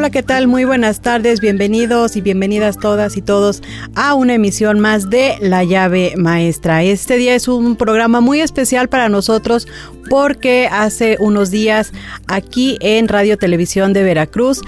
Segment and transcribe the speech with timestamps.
[0.00, 0.46] Hola, ¿qué tal?
[0.46, 3.62] Muy buenas tardes, bienvenidos y bienvenidas todas y todos
[3.94, 6.82] a una emisión más de La llave maestra.
[6.82, 9.68] Este día es un programa muy especial para nosotros
[10.08, 11.92] porque hace unos días
[12.28, 14.62] aquí en Radio Televisión de Veracruz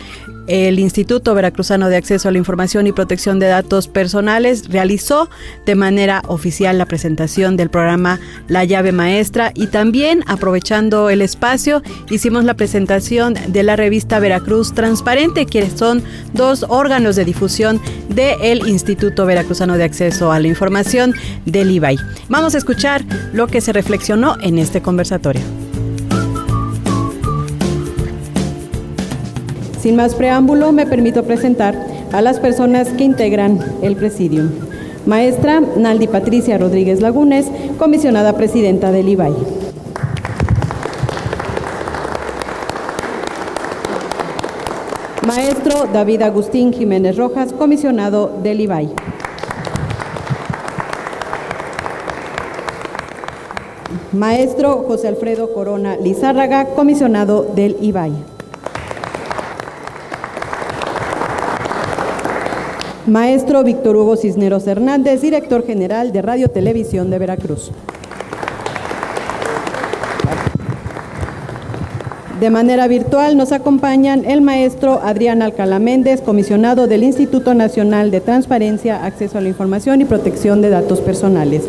[0.46, 5.28] el Instituto Veracruzano de Acceso a la Información y Protección de Datos Personales realizó
[5.66, 11.82] de manera oficial la presentación del programa La llave maestra y también aprovechando el espacio
[12.10, 18.66] hicimos la presentación de la revista Veracruz Transparente, que son dos órganos de difusión del
[18.66, 21.14] Instituto Veracruzano de Acceso a la Información
[21.46, 21.96] del IBAI.
[22.28, 25.61] Vamos a escuchar lo que se reflexionó en este conversatorio.
[29.82, 31.74] Sin más preámbulo, me permito presentar
[32.12, 34.48] a las personas que integran el presidium.
[35.06, 37.46] Maestra Naldi Patricia Rodríguez Lagunes,
[37.80, 39.32] comisionada presidenta del IBAI.
[45.26, 48.88] Maestro David Agustín Jiménez Rojas, comisionado del IBAI.
[54.12, 58.12] Maestro José Alfredo Corona Lizárraga, comisionado del IBAI.
[63.06, 67.72] Maestro Víctor Hugo Cisneros Hernández, director general de Radio Televisión de Veracruz.
[72.38, 78.20] De manera virtual nos acompañan el maestro Adrián Alcalá Méndez, comisionado del Instituto Nacional de
[78.20, 81.64] Transparencia, Acceso a la Información y Protección de Datos Personales,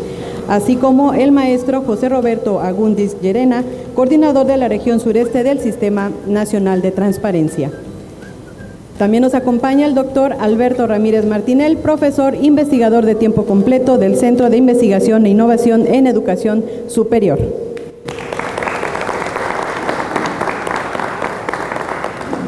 [0.48, 3.64] así como el maestro José Roberto Agundis Llerena,
[3.96, 7.72] coordinador de la región sureste del Sistema Nacional de Transparencia.
[8.98, 14.50] También nos acompaña el doctor Alberto Ramírez Martinel, profesor investigador de tiempo completo del Centro
[14.50, 17.40] de Investigación e Innovación en Educación Superior.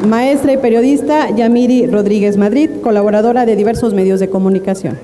[0.07, 4.97] Maestra y periodista Yamiri Rodríguez Madrid, colaboradora de diversos medios de comunicación.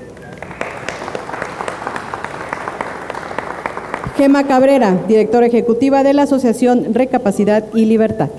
[4.16, 8.30] Gema Cabrera, directora ejecutiva de la Asociación Recapacidad y Libertad.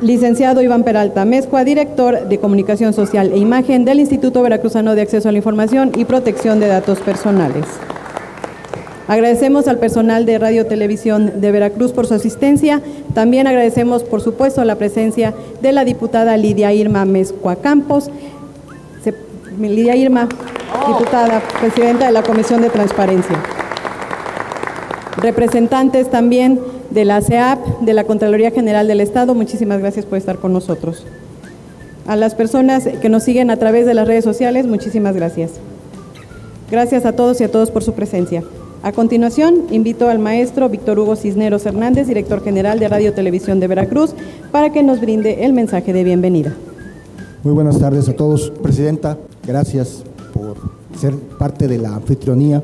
[0.00, 5.28] Licenciado Iván Peralta Mezcua, director de Comunicación Social e Imagen del Instituto Veracruzano de Acceso
[5.28, 7.66] a la Información y Protección de Datos Personales.
[9.08, 12.80] Agradecemos al personal de Radio Televisión de Veracruz por su asistencia.
[13.12, 18.10] También agradecemos, por supuesto, la presencia de la diputada Lidia Irma Mezcua Campos.
[19.58, 20.28] Lidia Irma,
[20.86, 23.36] diputada, presidenta de la Comisión de Transparencia.
[25.18, 26.58] Representantes también
[26.90, 31.04] de la CEAP, de la Contraloría General del Estado, muchísimas gracias por estar con nosotros.
[32.06, 35.52] A las personas que nos siguen a través de las redes sociales, muchísimas gracias.
[36.70, 38.42] Gracias a todos y a todos por su presencia.
[38.82, 43.68] A continuación, invito al maestro Víctor Hugo Cisneros Hernández, director general de Radio Televisión de
[43.68, 44.14] Veracruz,
[44.50, 46.54] para que nos brinde el mensaje de bienvenida.
[47.44, 48.50] Muy buenas tardes a todos.
[48.62, 50.02] Presidenta, gracias
[50.32, 50.56] por
[50.98, 52.62] ser parte de la anfitrionía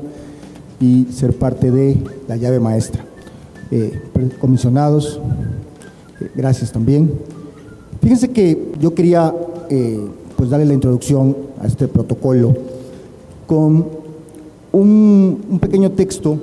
[0.79, 3.06] y ser parte de la llave maestra.
[3.69, 3.99] Eh,
[4.39, 5.19] comisionados,
[6.21, 7.11] eh, gracias también.
[8.01, 9.35] Fíjense que yo quería
[9.69, 10.07] eh,
[10.37, 12.55] pues darle la introducción a este protocolo
[13.45, 13.85] con
[14.71, 16.37] un, un, pequeño texto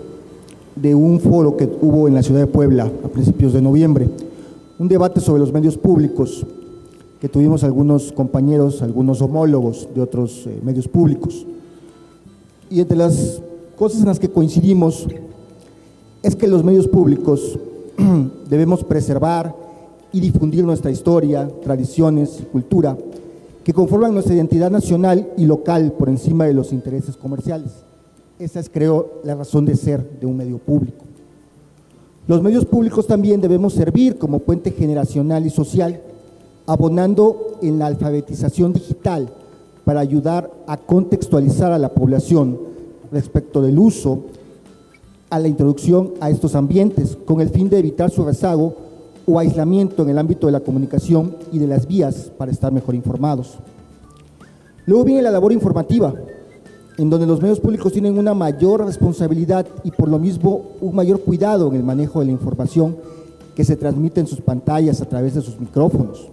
[0.76, 4.08] de un foro que hubo en la ciudad de Puebla a principios de noviembre,
[4.78, 6.44] un debate sobre los medios públicos
[7.20, 11.46] que tuvimos algunos compañeros, algunos homólogos de otros medios públicos.
[12.68, 13.40] Y entre las
[13.78, 15.06] cosas en las que coincidimos
[16.24, 17.58] es que los medios públicos
[18.48, 19.54] debemos preservar
[20.10, 22.96] y difundir nuestra historia, tradiciones cultura
[23.62, 27.72] que conforman nuestra identidad nacional y local por encima de los intereses comerciales.
[28.38, 31.04] Esa es, creo, la razón de ser de un medio público.
[32.26, 36.00] Los medios públicos también debemos servir como puente generacional y social,
[36.66, 39.28] abonando en la alfabetización digital
[39.84, 42.58] para ayudar a contextualizar a la población
[43.12, 44.24] respecto del uso
[45.34, 48.76] a la introducción a estos ambientes con el fin de evitar su rezago
[49.26, 52.94] o aislamiento en el ámbito de la comunicación y de las vías para estar mejor
[52.94, 53.54] informados.
[54.86, 56.14] Luego viene la labor informativa,
[56.98, 61.20] en donde los medios públicos tienen una mayor responsabilidad y por lo mismo un mayor
[61.20, 62.96] cuidado en el manejo de la información
[63.56, 66.28] que se transmite en sus pantallas a través de sus micrófonos,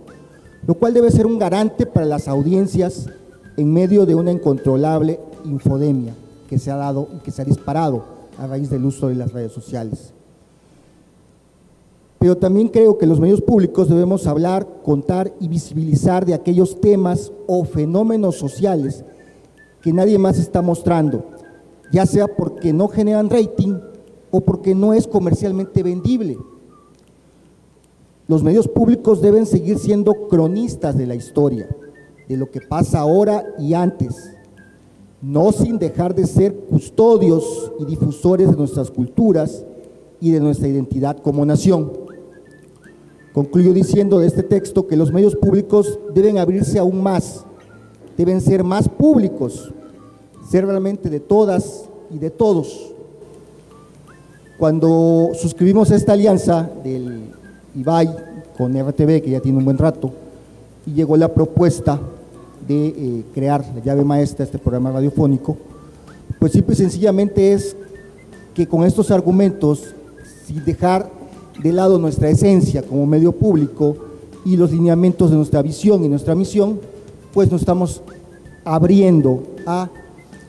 [0.68, 3.10] lo cual debe ser un garante para las audiencias
[3.58, 6.14] en medio de una incontrolable infodemia
[6.48, 9.32] que se ha dado y que se ha disparado a raíz del uso de las
[9.32, 10.14] redes sociales.
[12.18, 17.32] Pero también creo que los medios públicos debemos hablar, contar y visibilizar de aquellos temas
[17.46, 19.06] o fenómenos sociales
[19.84, 21.24] que nadie más está mostrando,
[21.92, 23.78] ya sea porque no generan rating
[24.32, 26.40] o porque no es comercialmente vendible.
[28.28, 31.70] Los medios públicos deben seguir siendo cronistas de la historia,
[32.28, 34.36] de lo que pasa ahora y antes,
[35.22, 39.64] no sin dejar de ser custodios y difusores de nuestras culturas
[40.20, 41.92] y de nuestra identidad como nación.
[43.34, 47.46] Concluyo diciendo de este texto que los medios públicos deben abrirse aún más,
[48.18, 49.72] deben ser más públicos,
[50.50, 52.94] ser realmente de todas y de todos.
[54.58, 57.32] Cuando suscribimos esta alianza del
[57.76, 58.10] IBAI
[58.58, 60.12] con RTV, que ya tiene un buen rato,
[60.86, 62.00] y llegó la propuesta
[62.68, 65.58] de eh, crear la llave maestra, este programa radiofónico,
[66.40, 67.76] pues simple y sencillamente es
[68.54, 69.94] que con estos argumentos,
[70.46, 71.10] sin dejar
[71.62, 73.96] de lado nuestra esencia como medio público
[74.46, 76.80] y los lineamientos de nuestra visión y nuestra misión,
[77.34, 78.02] pues nos estamos
[78.66, 79.90] abriendo a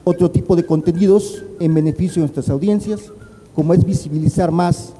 [0.04, 3.12] otro tipo de contenidos en beneficio de nuestras audiencias,
[3.54, 4.94] como es visibilizar más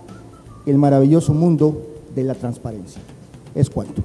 [0.67, 1.82] el maravilloso mundo
[2.14, 3.00] de la transparencia.
[3.55, 4.03] Es cuanto.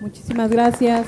[0.00, 1.06] Muchísimas gracias.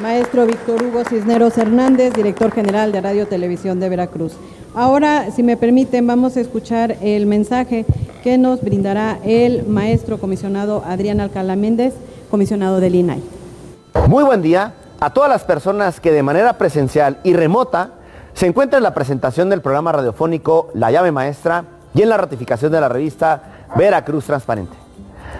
[0.00, 4.32] Maestro Víctor Hugo Cisneros Hernández, director general de Radio Televisión de Veracruz.
[4.74, 7.84] Ahora, si me permiten, vamos a escuchar el mensaje
[8.22, 11.92] que nos brindará el maestro comisionado Adrián Alcalá Méndez,
[12.30, 13.22] comisionado del INAI.
[14.08, 17.90] Muy buen día a todas las personas que de manera presencial y remota
[18.32, 21.64] se encuentran en la presentación del programa radiofónico La llave maestra
[21.94, 24.76] y en la ratificación de la revista Veracruz Transparente.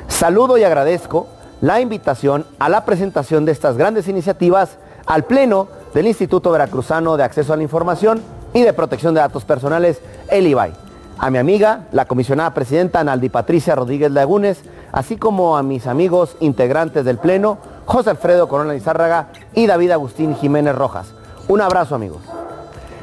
[0.09, 1.29] Saludo y agradezco
[1.61, 7.25] la invitación a la presentación de estas grandes iniciativas al Pleno del Instituto Veracruzano de
[7.25, 8.23] Acceso a la Información
[8.55, 10.73] y de Protección de Datos Personales, el IBAI.
[11.19, 16.37] A mi amiga, la comisionada presidenta Naldi Patricia Rodríguez Lagunes, así como a mis amigos
[16.41, 21.13] integrantes del Pleno, José Alfredo Corona Lizárraga y David Agustín Jiménez Rojas.
[21.49, 22.23] Un abrazo amigos.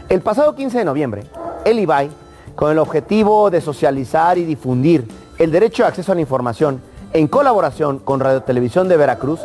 [0.10, 1.24] El pasado 15 de noviembre,
[1.64, 2.10] el IBAI,
[2.56, 5.08] con el objetivo de socializar y difundir
[5.38, 6.82] el derecho de acceso a la información
[7.18, 9.40] en colaboración con Radio Televisión de Veracruz,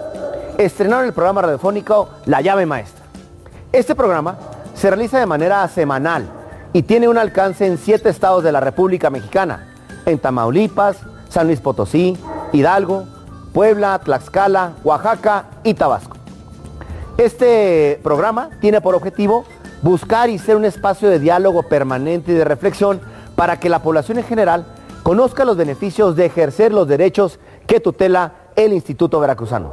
[0.58, 3.02] estrenaron el programa radiofónico La llave maestra.
[3.72, 4.36] Este programa
[4.74, 6.28] se realiza de manera semanal
[6.74, 9.72] y tiene un alcance en siete estados de la República Mexicana,
[10.04, 10.98] en Tamaulipas,
[11.30, 12.14] San Luis Potosí,
[12.52, 13.04] Hidalgo,
[13.54, 16.19] Puebla, Tlaxcala, Oaxaca y Tabasco.
[17.16, 19.46] Este programa tiene por objetivo
[19.80, 23.00] buscar y ser un espacio de diálogo permanente y de reflexión
[23.34, 24.66] para que la población en general
[25.02, 29.72] conozca los beneficios de ejercer los derechos que tutela el Instituto Veracruzano.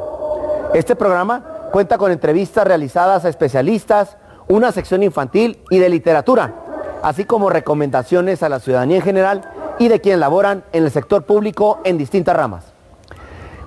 [0.73, 6.53] Este programa cuenta con entrevistas realizadas a especialistas, una sección infantil y de literatura,
[7.01, 9.41] así como recomendaciones a la ciudadanía en general
[9.79, 12.65] y de quienes laboran en el sector público en distintas ramas.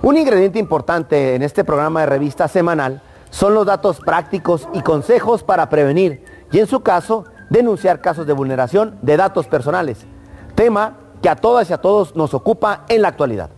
[0.01, 5.43] Un ingrediente importante en este programa de revista semanal son los datos prácticos y consejos
[5.43, 10.05] para prevenir y en su caso denunciar casos de vulneración de datos personales,
[10.55, 13.49] tema que a todas y a todos nos ocupa en la actualidad.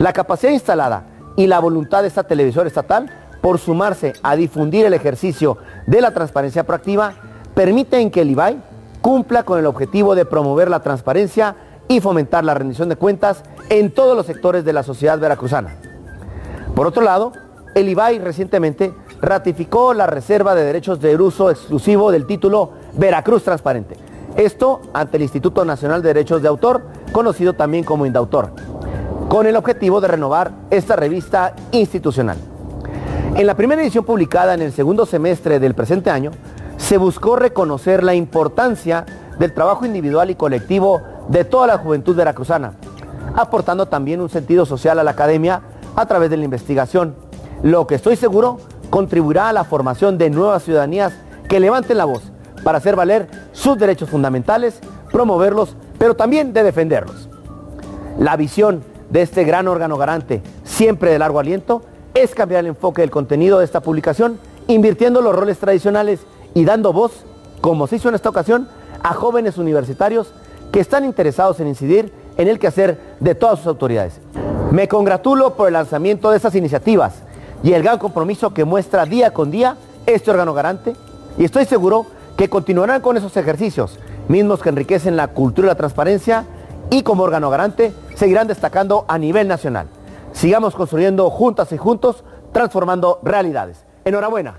[0.00, 1.04] La capacidad instalada
[1.36, 3.10] y la voluntad de esta televisora estatal
[3.42, 7.12] por sumarse a difundir el ejercicio de la transparencia proactiva
[7.52, 8.62] permiten que el IBAI
[9.02, 11.54] cumpla con el objetivo de promover la transparencia
[11.86, 15.76] y fomentar la rendición de cuentas en todos los sectores de la sociedad veracruzana.
[16.74, 17.32] Por otro lado,
[17.74, 23.96] el IBAI recientemente ratificó la reserva de derechos de uso exclusivo del título Veracruz Transparente.
[24.34, 28.54] Esto ante el Instituto Nacional de Derechos de Autor, conocido también como Indautor,
[29.30, 32.36] con el objetivo de renovar esta revista institucional.
[33.36, 36.32] En la primera edición publicada en el segundo semestre del presente año,
[36.76, 39.06] se buscó reconocer la importancia
[39.38, 42.72] del trabajo individual y colectivo de toda la juventud veracruzana,
[43.36, 45.62] aportando también un sentido social a la academia
[45.94, 47.14] a través de la investigación,
[47.62, 48.58] lo que estoy seguro
[48.90, 51.12] contribuirá a la formación de nuevas ciudadanías
[51.48, 52.32] que levanten la voz
[52.64, 54.80] para hacer valer sus derechos fundamentales,
[55.12, 57.28] promoverlos, pero también de defenderlos.
[58.18, 61.82] La visión de este gran órgano garante, siempre de largo aliento,
[62.14, 66.20] es cambiar el enfoque del contenido de esta publicación, invirtiendo los roles tradicionales
[66.54, 67.24] y dando voz,
[67.60, 68.68] como se hizo en esta ocasión,
[69.02, 70.32] a jóvenes universitarios
[70.72, 74.20] que están interesados en incidir en el quehacer de todas sus autoridades.
[74.70, 77.14] Me congratulo por el lanzamiento de estas iniciativas
[77.62, 79.76] y el gran compromiso que muestra día con día
[80.06, 80.94] este órgano garante
[81.36, 83.98] y estoy seguro que continuarán con esos ejercicios,
[84.28, 86.44] mismos que enriquecen la cultura y la transparencia
[86.90, 89.86] y como órgano garante seguirán destacando a nivel nacional.
[90.32, 93.84] Sigamos construyendo juntas y juntos, transformando realidades.
[94.04, 94.58] Enhorabuena.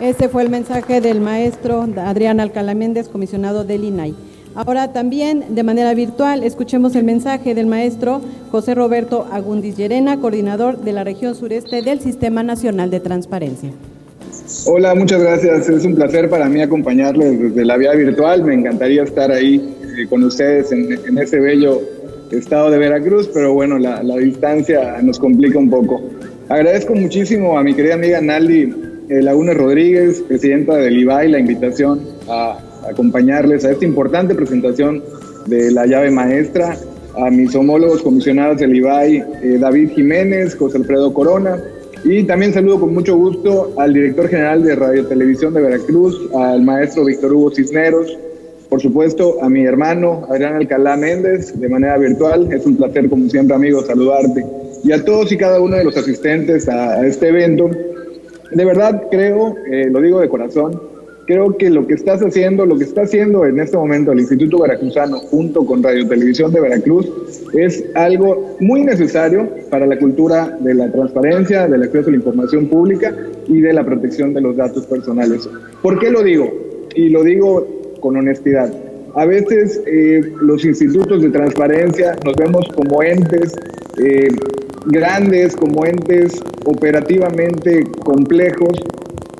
[0.00, 4.16] Este fue el mensaje del maestro Adrián Alcalá Méndez, comisionado del INAI.
[4.54, 8.20] Ahora también de manera virtual escuchemos el mensaje del maestro
[8.50, 13.70] José Roberto Agundis Llerena, coordinador de la región sureste del Sistema Nacional de Transparencia.
[14.66, 15.68] Hola, muchas gracias.
[15.68, 18.44] Es un placer para mí acompañarles desde la vía virtual.
[18.44, 21.80] Me encantaría estar ahí eh, con ustedes en, ese bello
[22.30, 26.00] estado de Veracruz, pero bueno, la, la distancia nos complica un poco.
[26.48, 28.72] Agradezco muchísimo a mi querida amiga Naldi
[29.08, 35.02] eh, Laguna Rodríguez, presidenta del IBAI, la invitación a acompañarles a esta importante presentación
[35.46, 36.76] de la llave maestra,
[37.16, 41.58] a mis homólogos comisionados del IBAI, eh, David Jiménez, José Alfredo Corona,
[42.04, 46.62] y también saludo con mucho gusto al director general de Radio Televisión de Veracruz, al
[46.62, 48.18] maestro Víctor Hugo Cisneros,
[48.68, 52.52] por supuesto a mi hermano Adrián Alcalá Méndez de manera virtual.
[52.52, 54.44] Es un placer, como siempre, amigo, saludarte.
[54.82, 57.70] Y a todos y cada uno de los asistentes a, este evento
[58.50, 60.80] de verdad creo, eh, lo digo de corazón,
[61.26, 64.60] creo que lo que estás haciendo, lo que está haciendo en este momento el Instituto
[64.60, 67.10] Veracruzano junto con Radio Televisión de Veracruz
[67.54, 72.66] es algo muy necesario para la cultura de la transparencia, del acceso a la información
[72.66, 73.14] pública
[73.46, 75.48] y de la protección de los datos personales.
[75.82, 76.52] ¿Por qué lo digo?
[76.94, 77.66] Y lo digo
[78.00, 78.72] con honestidad.
[79.14, 83.54] A veces eh, los institutos de transparencia nos vemos como entes
[83.98, 84.28] eh,
[84.86, 88.82] grandes, como entes operativamente complejos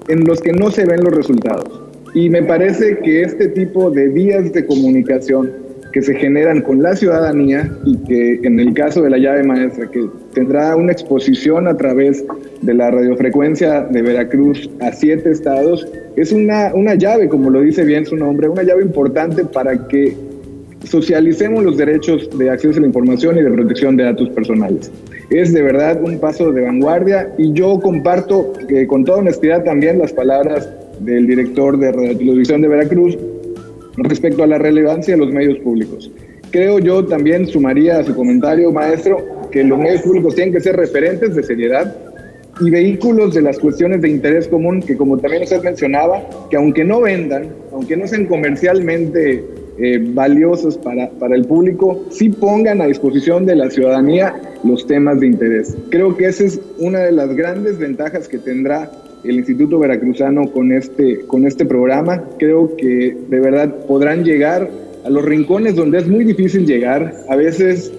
[0.09, 1.83] en los que no se ven los resultados.
[2.15, 5.51] Y me parece que este tipo de vías de comunicación
[5.93, 9.91] que se generan con la ciudadanía y que en el caso de la llave maestra,
[9.91, 12.25] que tendrá una exposición a través
[12.63, 17.85] de la radiofrecuencia de Veracruz a siete estados, es una, una llave, como lo dice
[17.85, 20.17] bien su nombre, una llave importante para que
[20.85, 24.91] socialicemos los derechos de acceso a la información y de protección de datos personales.
[25.33, 29.99] Es de verdad un paso de vanguardia y yo comparto eh, con toda honestidad también
[29.99, 30.69] las palabras
[31.01, 33.17] del director de Radio Televisión de Veracruz
[33.97, 36.11] respecto a la relevancia de los medios públicos.
[36.51, 40.77] Creo yo también sumaría a su comentario, maestro, que los medios públicos tienen que ser
[40.77, 41.97] referentes de seriedad
[42.61, 46.85] y vehículos de las cuestiones de interés común que, como también usted mencionaba, que aunque
[46.85, 49.43] no vendan, aunque no sean comercialmente
[49.79, 55.21] eh, valiosos para, para el público, sí pongan a disposición de la ciudadanía los temas
[55.21, 55.77] de interés.
[55.91, 58.91] Creo que esa es una de las grandes ventajas que tendrá
[59.25, 62.25] el Instituto Veracruzano con este, con este programa.
[62.39, 64.69] Creo que de verdad podrán llegar
[65.05, 67.15] a los rincones donde es muy difícil llegar.
[67.29, 67.93] A veces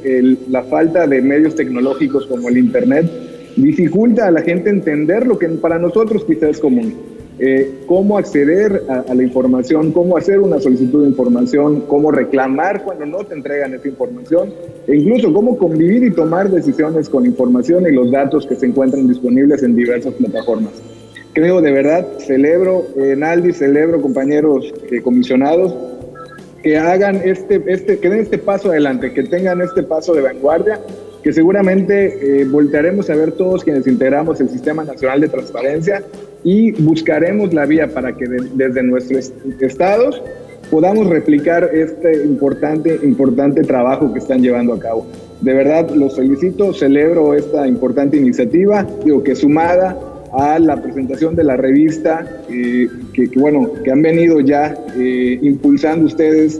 [0.49, 3.09] la falta de medios tecnológicos como el Internet
[3.55, 6.93] dificulta a la gente entender lo que para nosotros quizás es común.
[7.39, 13.07] Eh, cómo acceder a, la información, cómo hacer una solicitud de información, cómo reclamar cuando
[13.07, 14.53] no te entregan esa información,
[14.87, 19.07] e incluso cómo convivir y tomar decisiones con información y los datos que se encuentran
[19.07, 20.73] disponibles en diversas plataformas.
[21.33, 25.75] Creo de verdad, celebro, eh, Aldi, celebro compañeros eh, comisionados,
[26.61, 30.79] que hagan este, este, que den este paso adelante, que tengan este paso de vanguardia
[31.23, 36.03] que seguramente eh, voltearemos a ver todos quienes integramos el Sistema Nacional de Transparencia
[36.43, 40.21] y buscaremos la vía para que desde nuestros estados
[40.69, 45.05] podamos replicar este importante, importante trabajo que están llevando a cabo.
[45.41, 49.97] De verdad, los felicito, celebro esta importante iniciativa, digo que sumada
[50.33, 56.05] a la presentación de la revista, eh, que, bueno, que han venido ya eh, impulsando
[56.05, 56.59] ustedes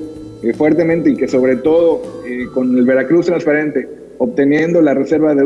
[0.58, 2.02] fuertemente y que sobre todo
[2.54, 3.88] con el Veracruz Transparente
[4.24, 5.44] obteniendo la reserva de,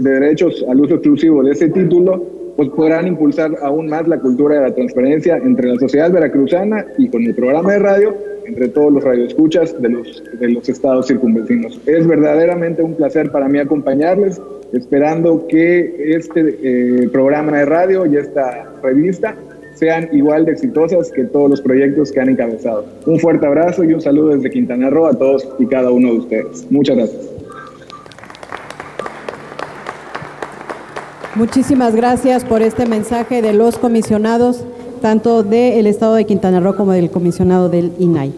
[0.00, 2.26] derechos al uso exclusivo de ese título,
[2.60, 7.08] pues podrán impulsar aún más la cultura de la transparencia entre la sociedad veracruzana y
[7.08, 8.14] con el programa de radio,
[8.44, 11.80] entre todos los radioescuchas de los, de los estados circunvecinos.
[11.86, 14.42] Es verdaderamente un placer para mí acompañarles,
[14.74, 19.34] esperando que este eh, programa de radio y esta revista
[19.76, 22.84] sean igual de exitosas que todos los proyectos que han encabezado.
[23.06, 26.18] Un fuerte abrazo y un saludo desde Quintana Roo a todos y cada uno de
[26.18, 26.66] ustedes.
[26.70, 27.39] Muchas gracias.
[31.40, 34.62] Muchísimas gracias por este mensaje de los comisionados,
[35.00, 38.34] tanto del Estado de Quintana Roo como del comisionado del INAI.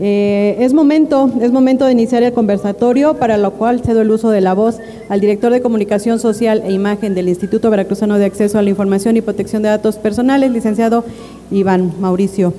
[0.00, 4.30] Eh, es momento, es momento de iniciar el conversatorio, para lo cual cedo el uso
[4.30, 4.78] de la voz
[5.10, 9.18] al director de Comunicación Social e Imagen del Instituto Veracruzano de Acceso a la Información
[9.18, 11.04] y Protección de Datos Personales, licenciado
[11.50, 12.54] Iván Mauricio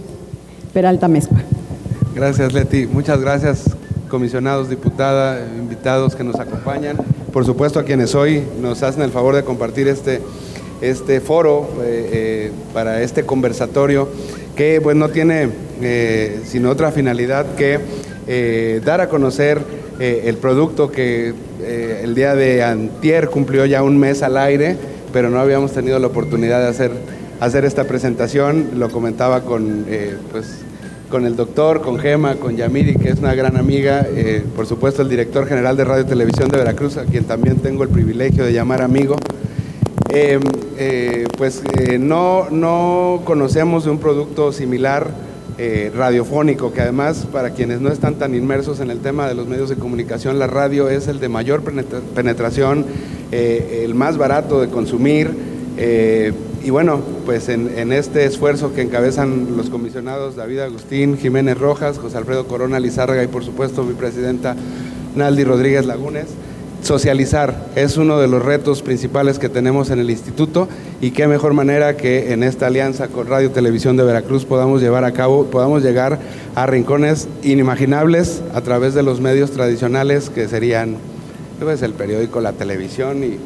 [0.73, 1.39] Peralta Mezcua.
[2.13, 2.85] Gracias, Leti.
[2.85, 3.75] Muchas gracias,
[4.09, 6.97] comisionados, diputada, invitados que nos acompañan
[7.37, 10.21] por supuesto a quienes hoy nos hacen el favor de compartir este,
[10.81, 11.69] este foro,
[12.73, 14.09] para este conversatorio,
[14.55, 15.47] que pues no tiene
[16.45, 19.61] sino otra finalidad que dar a conocer
[19.99, 21.35] el producto que
[22.01, 24.75] el día de antier cumplió ya un mes al aire,
[25.13, 26.91] pero no habíamos tenido la oportunidad de hacer,
[27.39, 28.71] hacer esta presentación.
[28.77, 29.85] Lo comentaba con,
[30.31, 30.61] pues,
[31.09, 35.01] con el doctor, con Gema, con Yamiri, que es una gran amiga, eh, por supuesto
[35.01, 38.51] el director general de Radio Televisión de Veracruz, a quien también tengo el privilegio de
[38.53, 39.15] llamar amigo.
[40.09, 40.41] Em,
[40.77, 45.27] eh, pues eh, no, no conocemos un producto similar
[45.95, 49.69] radiofónico, que además para quienes no están tan inmersos en el tema de los medios
[49.69, 51.63] de comunicación, la radio es el de mayor
[52.13, 52.85] penetración,
[53.31, 55.31] el más barato de consumir
[56.67, 62.17] y bueno, pues en, este esfuerzo que encabezan los comisionados David Agustín, Jiménez Rojas, José
[62.17, 64.53] Alfredo Corona Lizárraga y por supuesto mi presidenta
[65.15, 66.25] Naldi Rodríguez Lagunes,
[66.83, 70.67] socializar es uno de los retos principales que tenemos en el instituto
[70.99, 75.05] y qué mejor manera que en esta alianza con Radio Televisión de Veracruz podamos llevar
[75.05, 76.19] a cabo, podamos llegar
[76.53, 80.97] a rincones inimaginables a través de los medios tradicionales que serían
[81.61, 83.37] pues, el periódico, la televisión y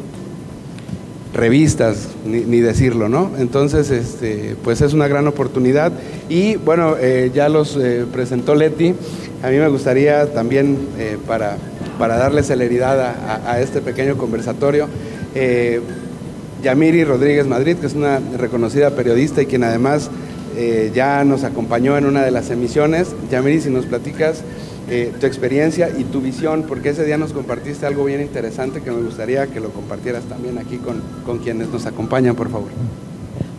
[1.42, 3.32] revistas, ni, decirlo, ¿no?
[3.40, 5.92] Entonces, este, pues es una gran oportunidad.
[6.30, 8.94] Y bueno, eh, ya los eh, presentó Leti.
[9.42, 11.58] A mí me gustaría también, eh, para,
[11.98, 13.16] para, darle celeridad
[13.48, 14.88] a, este pequeño conversatorio,
[16.62, 20.12] Yamiri Rodríguez Madrid, que es una reconocida periodista y quien además
[20.94, 23.16] ya nos acompañó en una de las emisiones.
[23.32, 24.44] Yamiri, si nos platicas
[24.90, 28.92] eh, tu experiencia y tu visión, porque ese día nos compartiste algo bien interesante que
[28.92, 32.70] me gustaría que lo compartieras también aquí con, con quienes nos acompañan, por favor.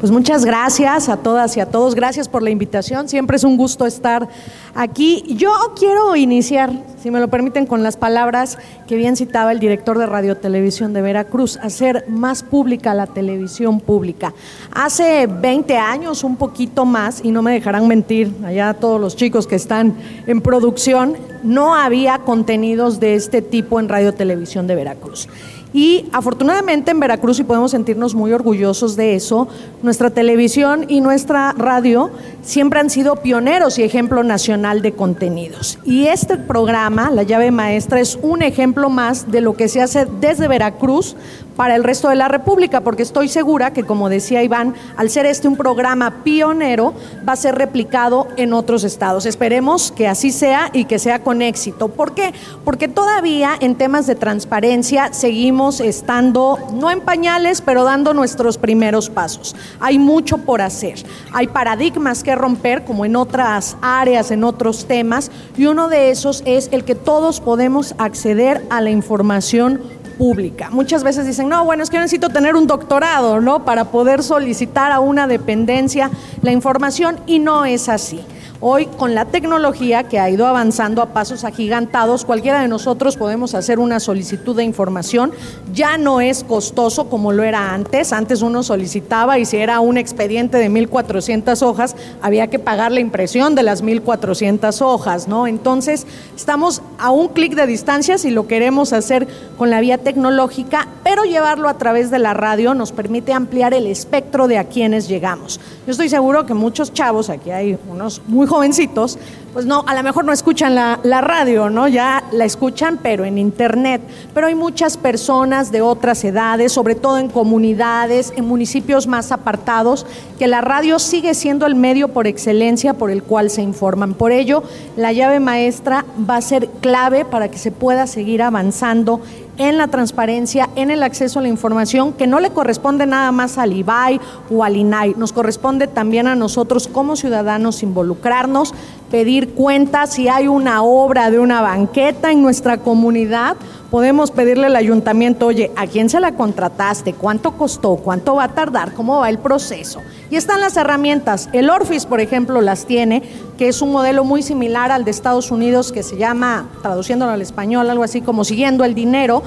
[0.02, 1.94] Pues muchas gracias a todas y a todos.
[1.94, 3.08] Gracias por la invitación.
[3.08, 4.28] Siempre es un gusto estar
[4.74, 5.22] aquí.
[5.36, 9.98] Yo quiero iniciar, si me lo permiten, con las palabras que bien citaba el director
[9.98, 14.34] de Radio Televisión de Veracruz, hacer más pública la televisión pública.
[14.72, 19.46] Hace 20 años, un poquito más, y no me dejarán mentir, allá todos los chicos
[19.46, 19.94] que están
[20.26, 25.28] en producción, no había contenidos de este tipo en Radio Televisión de Veracruz.
[25.74, 29.48] Y afortunadamente en Veracruz, y podemos sentirnos muy orgullosos de eso,
[29.82, 32.10] nuestra televisión y nuestra radio
[32.42, 35.78] siempre han sido pioneros y ejemplo nacional de contenidos.
[35.84, 40.06] Y este programa, La llave maestra, es un ejemplo más de lo que se hace
[40.20, 41.16] desde Veracruz
[41.56, 45.26] para el resto de la República, porque estoy segura que, como decía Iván, al ser
[45.26, 46.94] este un programa pionero,
[47.26, 49.26] va a ser replicado en otros estados.
[49.26, 51.88] Esperemos que así sea y que sea con éxito.
[51.88, 52.32] ¿Por qué?
[52.64, 59.10] Porque todavía en temas de transparencia seguimos estando, no en pañales, pero dando nuestros primeros
[59.10, 59.54] pasos.
[59.80, 61.04] Hay mucho por hacer.
[61.32, 66.42] Hay paradigmas que romper, como en otras áreas, en otros temas, y uno de esos
[66.46, 69.80] es el que todos podemos acceder a la información
[70.22, 70.70] pública.
[70.70, 73.64] Muchas veces dicen, no, bueno, es que necesito tener un doctorado, ¿no?
[73.64, 78.20] Para poder solicitar a una dependencia la información y no es así.
[78.64, 83.56] Hoy, con la tecnología que ha ido avanzando a pasos agigantados, cualquiera de nosotros podemos
[83.56, 85.32] hacer una solicitud de información.
[85.74, 88.12] Ya no es costoso como lo era antes.
[88.12, 93.00] Antes uno solicitaba y si era un expediente de 1.400 hojas, había que pagar la
[93.00, 95.48] impresión de las 1.400 hojas, ¿no?
[95.48, 99.26] Entonces, estamos a un clic de distancia si lo queremos hacer
[99.58, 103.88] con la vía tecnológica, pero llevarlo a través de la radio nos permite ampliar el
[103.88, 105.58] espectro de a quienes llegamos.
[105.84, 109.18] Yo estoy seguro que muchos chavos, aquí hay unos muy jovencitos,
[109.52, 111.88] pues no, a lo mejor no escuchan la, radio, ¿no?
[111.88, 114.00] Ya la escuchan, pero en internet.
[114.32, 120.06] Pero hay muchas personas de otras edades, sobre todo en comunidades, en municipios más apartados,
[120.38, 124.14] que la radio sigue siendo el medio por excelencia por el cual se informan.
[124.14, 124.62] Por ello,
[124.96, 129.20] la llave maestra va a ser clave para que se pueda seguir avanzando
[129.58, 133.58] en la transparencia, en el acceso a la información, que no le corresponde nada más
[133.58, 138.74] al IBAI o al INAI, nos corresponde también a nosotros como ciudadanos involucrarnos,
[139.10, 143.56] pedir cuentas si hay una obra de una banqueta en nuestra comunidad,
[143.92, 147.12] podemos pedirle al ayuntamiento, oye, ¿a quién se la contrataste?
[147.12, 147.96] ¿Cuánto costó?
[147.96, 148.94] ¿Cuánto va a tardar?
[148.94, 150.00] ¿Cómo va el proceso?
[150.30, 151.50] Y están las herramientas.
[151.52, 153.22] El Orfis, por ejemplo, las tiene,
[153.58, 157.42] que es un modelo muy similar al de Estados Unidos que se llama, traduciéndolo al
[157.42, 159.42] español, algo así como siguiendo el dinero,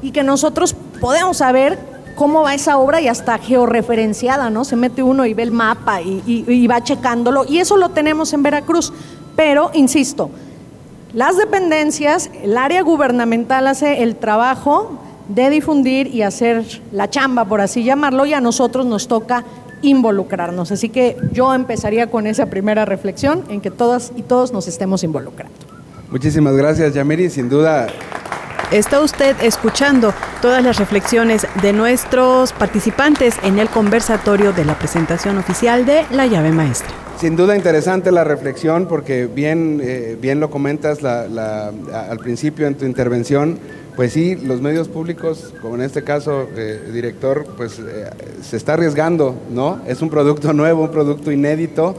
[0.00, 1.78] y que nosotros podemos saber
[2.16, 4.64] cómo va esa obra y hasta georreferenciada, ¿no?
[4.64, 8.32] Se mete uno y ve el mapa y, y va checándolo, y eso lo tenemos
[8.32, 8.94] en Veracruz.
[9.36, 10.30] Pero, insisto,
[11.12, 17.60] las dependencias, el área gubernamental hace el trabajo de difundir y hacer la chamba, por
[17.60, 19.44] así llamarlo, y a nosotros nos toca
[19.82, 20.72] involucrarnos.
[20.72, 25.02] Así que yo empezaría con esa primera reflexión en que todas y todos nos estemos
[25.02, 25.54] involucrando.
[26.10, 27.30] Muchísimas gracias, Yamiri.
[27.30, 27.86] Sin duda.
[28.70, 35.38] Está usted escuchando todas las reflexiones de nuestros participantes en el conversatorio de la presentación
[35.38, 36.99] oficial de la llave maestra.
[37.20, 42.86] Sin duda interesante la reflexión porque bien, eh, bien lo comentas al principio en tu
[42.86, 43.58] intervención,
[43.94, 48.08] pues sí, los medios públicos, como en este caso, eh, director, pues eh,
[48.40, 49.82] se está arriesgando, ¿no?
[49.86, 51.94] Es un producto nuevo, un producto inédito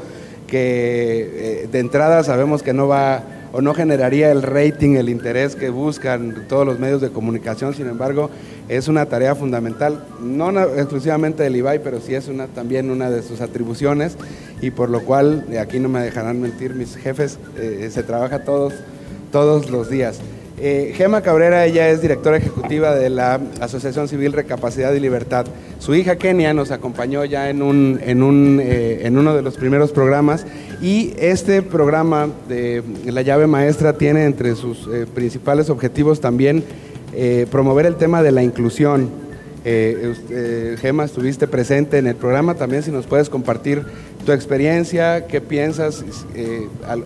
[0.47, 5.69] que de entrada sabemos que no va o no generaría el rating, el interés que
[5.69, 8.31] buscan todos los medios de comunicación, sin embargo,
[8.71, 13.41] es una tarea fundamental, no exclusivamente del IBAI, pero sí es también una de sus
[13.41, 14.15] atribuciones
[14.61, 18.73] y por lo cual, aquí no me dejarán mentir mis jefes, eh, se trabaja todos,
[19.29, 20.21] todos los días.
[20.57, 25.47] Eh, Gema Cabrera, ella es directora ejecutiva de la Asociación Civil Recapacidad y Libertad.
[25.79, 29.57] Su hija Kenia nos acompañó ya en, un, en, un, eh, en uno de los
[29.57, 30.45] primeros programas
[30.81, 36.63] y este programa de la llave maestra tiene entre sus principales objetivos también
[37.49, 39.09] promover el tema de la inclusión.
[39.63, 43.85] Gema, estuviste presente en el programa, también si nos puedes compartir
[44.25, 46.03] tu experiencia, qué piensas,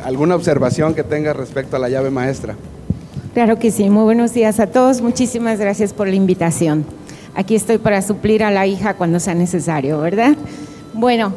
[0.04, 2.56] alguna observación que tengas respecto a la llave maestra.
[3.34, 6.86] Claro que sí, muy buenos días a todos, muchísimas gracias por la invitación.
[7.34, 10.38] Aquí estoy para suplir a la hija cuando sea necesario, ¿verdad?
[10.94, 11.34] Bueno,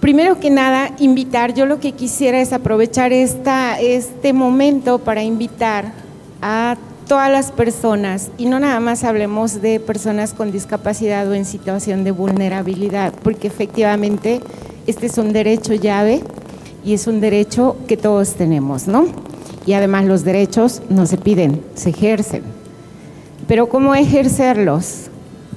[0.00, 5.92] primero que nada, invitar, yo lo que quisiera es aprovechar esta, este momento para invitar
[6.40, 6.78] a
[7.10, 12.04] todas las personas, y no nada más hablemos de personas con discapacidad o en situación
[12.04, 14.40] de vulnerabilidad, porque efectivamente
[14.86, 16.22] este es un derecho llave
[16.84, 19.06] y es un derecho que todos tenemos, ¿no?
[19.66, 22.42] y además los derechos no se piden, se ejercen.
[23.48, 25.08] Pero ¿cómo ejercerlos?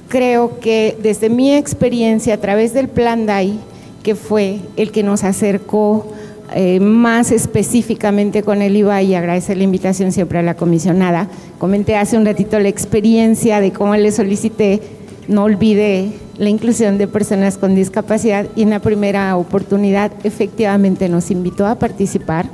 [0.08, 3.60] Creo que desde mi experiencia a través del plan DAI,
[4.02, 6.12] que fue el que nos acercó
[6.52, 11.28] eh, más específicamente con el IVA y agradecer la invitación siempre a la comisionada.
[11.58, 14.80] Comenté hace un ratito la experiencia de cómo le solicité,
[15.26, 21.30] no olvide la inclusión de personas con discapacidad y en la primera oportunidad efectivamente nos
[21.30, 22.46] invitó a participar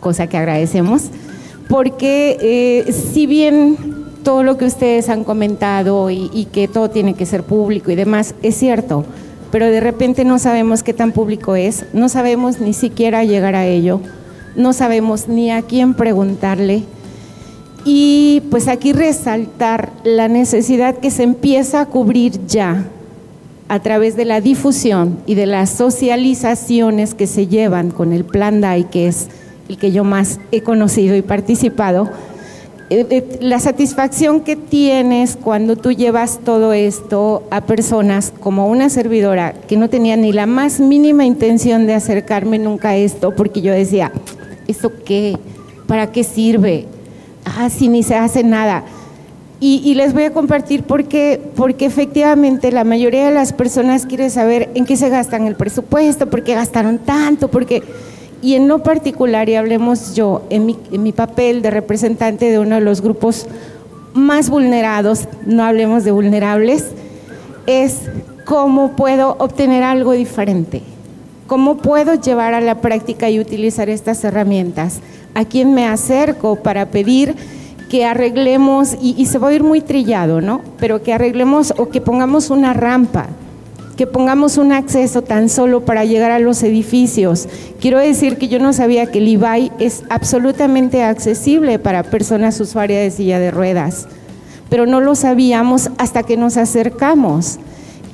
[0.00, 1.10] cosa que agradecemos,
[1.68, 3.76] porque eh, si bien
[4.24, 8.34] todo lo que ustedes han comentado y, que todo tiene que ser público y demás,
[8.42, 9.04] es cierto,
[9.50, 13.66] pero de repente no sabemos qué tan público es, no sabemos ni siquiera llegar a
[13.66, 14.00] ello,
[14.56, 16.84] no sabemos ni a quién preguntarle.
[17.84, 22.84] Y pues aquí resaltar la necesidad que se empieza a cubrir ya
[23.68, 28.60] a través de la difusión y de las socializaciones que se llevan con el plan
[28.60, 29.28] DAI, que es
[29.68, 32.10] el que yo más he conocido y participado,
[33.40, 39.76] la satisfacción que tienes cuando tú llevas todo esto a personas como una servidora que
[39.76, 44.10] no tenía ni la más mínima intención de acercarme nunca a esto, porque yo decía,
[44.66, 45.36] ¿esto qué?
[45.86, 46.86] ¿Para qué sirve?
[47.44, 48.82] Ah, si ni se hace nada.
[49.60, 54.30] Y, y, les voy a compartir porque, porque efectivamente la mayoría de las personas quiere
[54.30, 57.82] saber en qué se gastan el presupuesto, por qué gastaron tanto, porque
[58.42, 62.58] y en lo particular, y hablemos yo, en mi, en mi papel de representante de
[62.58, 63.46] uno de los grupos
[64.14, 66.86] más vulnerados, no hablemos de vulnerables,
[67.66, 67.98] es
[68.44, 70.82] cómo puedo obtener algo diferente,
[71.46, 75.00] cómo puedo llevar a la práctica y utilizar estas herramientas,
[75.34, 77.36] a quién me acerco para pedir
[77.90, 80.62] que arreglemos, y, y se va a ir muy trillado, ¿no?
[80.78, 83.26] Pero que arreglemos o que pongamos una rampa
[84.00, 87.46] que pongamos un acceso tan solo para llegar a los edificios.
[87.82, 93.02] Quiero decir que yo no sabía que el IBAI es absolutamente accesible para personas usuarias
[93.02, 94.08] de silla de ruedas,
[94.70, 97.58] pero no lo sabíamos hasta que nos acercamos.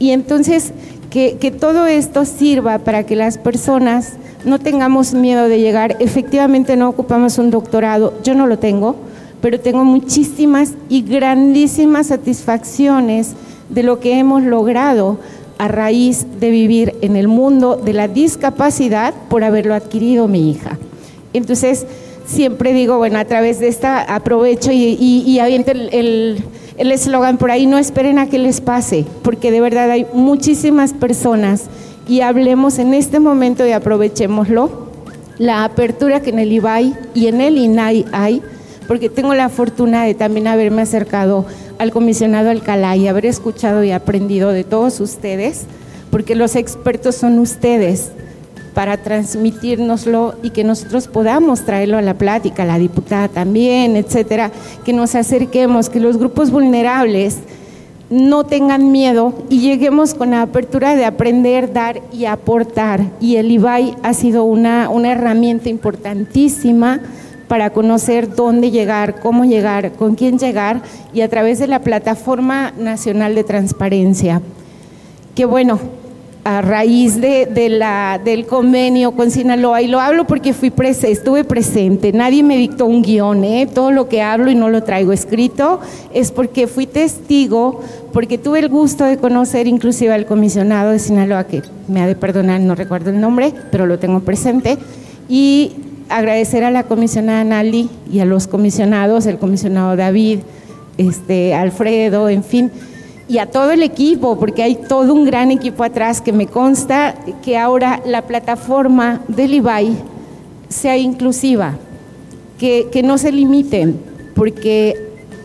[0.00, 0.72] Y entonces,
[1.08, 5.94] que, que todo esto sirva para que las personas no tengamos miedo de llegar.
[6.00, 8.96] Efectivamente no ocupamos un doctorado, yo no lo tengo,
[9.40, 13.34] pero tengo muchísimas y grandísimas satisfacciones
[13.68, 15.18] de lo que hemos logrado
[15.58, 20.78] a raíz de vivir en el mundo de la discapacidad por haberlo adquirido mi hija.
[21.32, 21.86] Entonces,
[22.26, 26.42] siempre digo, bueno, a través de esta aprovecho y, y, aviento el
[26.78, 31.64] eslogan por ahí, no esperen a que les pase, porque de verdad hay muchísimas personas
[32.08, 34.86] y hablemos en este momento y aprovechémoslo,
[35.38, 38.42] la apertura que en el IBAI y en el INAI hay,
[38.86, 41.46] porque tengo la fortuna de también haberme acercado
[41.78, 45.64] al comisionado Alcalá y haber escuchado y aprendido de todos ustedes,
[46.10, 48.12] porque los expertos son ustedes
[48.74, 54.52] para transmitirnoslo y que nosotros podamos traerlo a la plática, la diputada también, etcétera,
[54.84, 57.38] que nos acerquemos, que los grupos vulnerables
[58.10, 63.00] no tengan miedo y lleguemos con la apertura de aprender, dar y aportar.
[63.18, 67.00] Y el IBAI ha sido una, una herramienta importantísima
[67.48, 70.82] para conocer dónde llegar, cómo llegar, con quién llegar
[71.12, 74.42] y a través de la Plataforma Nacional de Transparencia.
[75.34, 75.78] Que bueno,
[76.46, 77.46] a raíz de,
[78.24, 83.02] del convenio con Sinaloa, y lo hablo porque fui estuve presente, nadie me dictó un
[83.02, 83.66] guion, ¿eh?
[83.66, 85.80] todo lo que hablo y no lo traigo escrito
[86.14, 87.80] es porque fui testigo,
[88.12, 92.14] porque tuve el gusto de conocer inclusive al comisionado de Sinaloa, que me ha de
[92.14, 94.78] perdonar, no recuerdo el nombre, pero lo tengo presente,
[95.28, 95.72] y
[96.08, 100.40] agradecer a la comisionada Nali y a los comisionados, el comisionado David,
[100.98, 102.70] este, Alfredo, en fin,
[103.28, 107.14] y a todo el equipo, porque hay todo un gran equipo atrás que me consta
[107.42, 109.96] que ahora la plataforma del IBAI
[110.68, 111.74] sea inclusiva,
[112.58, 114.00] que, que no se limiten,
[114.34, 114.94] porque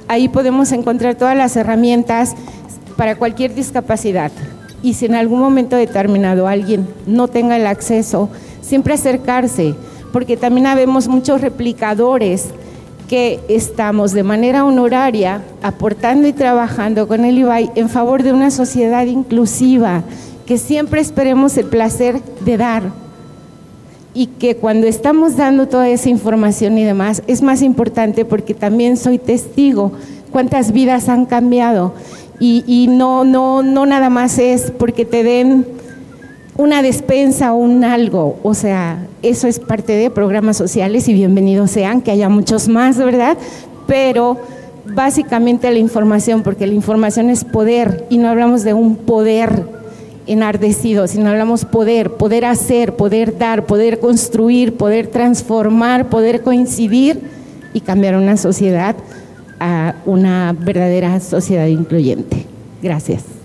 [0.08, 2.36] ahí podemos encontrar todas las herramientas
[2.97, 4.32] para cualquier discapacidad.
[4.84, 8.30] Y si en algún momento determinado alguien no tenga el acceso,
[8.62, 9.76] siempre acercarse,
[10.12, 12.47] porque también habemos muchos replicadores
[13.08, 18.52] que estamos de manera honoraria aportando y trabajando con el IBAI en favor de una
[18.52, 20.04] sociedad inclusiva,
[20.45, 22.84] que siempre esperemos el placer de dar
[24.13, 28.97] y que cuando estamos dando toda esa información y demás es más importante porque también
[28.97, 29.93] soy testigo
[30.32, 31.93] cuántas vidas han cambiado.
[32.43, 35.63] Y, no, no, no nada más es porque te den
[36.58, 41.72] una despensa o un algo, o sea, eso es parte de programas sociales y bienvenidos
[41.72, 43.38] sean, que haya muchos más, ¿verdad?
[43.88, 44.38] Pero
[44.86, 49.64] básicamente la información, porque la información es poder y no hablamos de un poder
[50.28, 57.22] enardecido, sino hablamos poder, poder hacer, poder dar, poder construir, poder transformar, poder coincidir
[57.74, 58.96] y cambiar una sociedad
[59.60, 62.46] a una verdadera sociedad incluyente.
[62.82, 63.40] Gracias.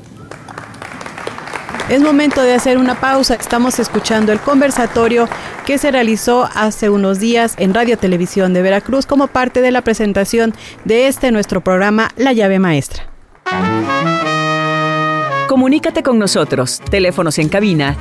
[1.88, 3.34] Es momento de hacer una pausa.
[3.34, 5.28] Estamos escuchando el conversatorio
[5.64, 9.82] que se realizó hace unos días en Radio Televisión de Veracruz como parte de la
[9.82, 10.52] presentación
[10.84, 13.08] de este nuestro programa La llave maestra.
[15.48, 16.80] Comunícate con nosotros.
[16.90, 17.94] Teléfonos en cabina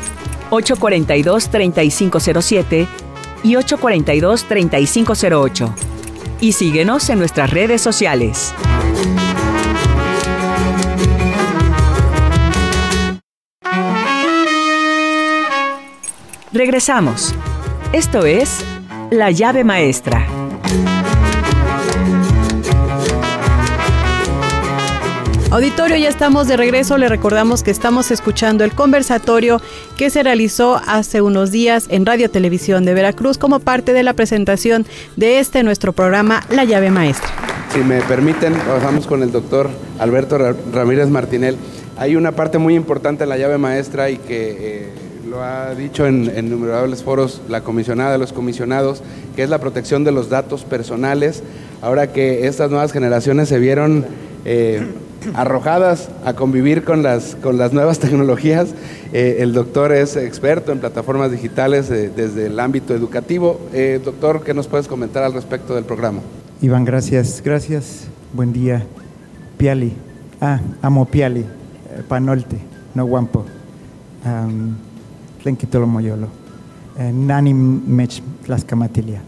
[0.50, 2.88] 842-3507
[3.44, 5.72] y 842-3508.
[6.42, 8.52] Y síguenos en nuestras redes sociales.
[16.56, 17.36] Regresamos.
[17.92, 18.64] Esto es
[19.12, 20.26] La llave maestra.
[25.52, 26.98] Auditorio, ya estamos de regreso.
[26.98, 29.62] Le recordamos que estamos escuchando el conversatorio
[29.98, 34.14] que se realizó hace unos días en Radio Televisión de Veracruz como parte de la
[34.14, 34.86] presentación
[35.18, 37.28] de este nuestro programa La llave maestra.
[37.74, 40.38] Si me permiten, vamos con el doctor Alberto
[40.72, 41.58] Ramírez Martinel.
[41.98, 45.05] Hay una parte muy importante en la llave maestra y que eh,
[45.36, 49.02] lo ha dicho en, innumerables foros la comisionada de los comisionados,
[49.36, 51.44] que es la protección de los datos personales.
[51.82, 54.06] Ahora que estas nuevas generaciones se vieron
[54.46, 54.82] eh,
[55.34, 58.70] arrojadas a convivir con las, con las nuevas tecnologías,
[59.12, 63.60] eh, el doctor es experto en plataformas digitales eh, desde el ámbito educativo.
[64.06, 66.22] doctor, ¿qué nos puedes comentar al respecto del programa?
[66.62, 68.08] Iván, gracias, gracias.
[68.32, 68.86] Buen día.
[69.58, 69.94] Piali.
[70.40, 71.46] Ah, amo Piali.
[72.08, 72.58] Panolte,
[72.94, 73.46] no guampo.
[76.98, 79.22] Eh, Nanim Mech Tlaxcamatilia.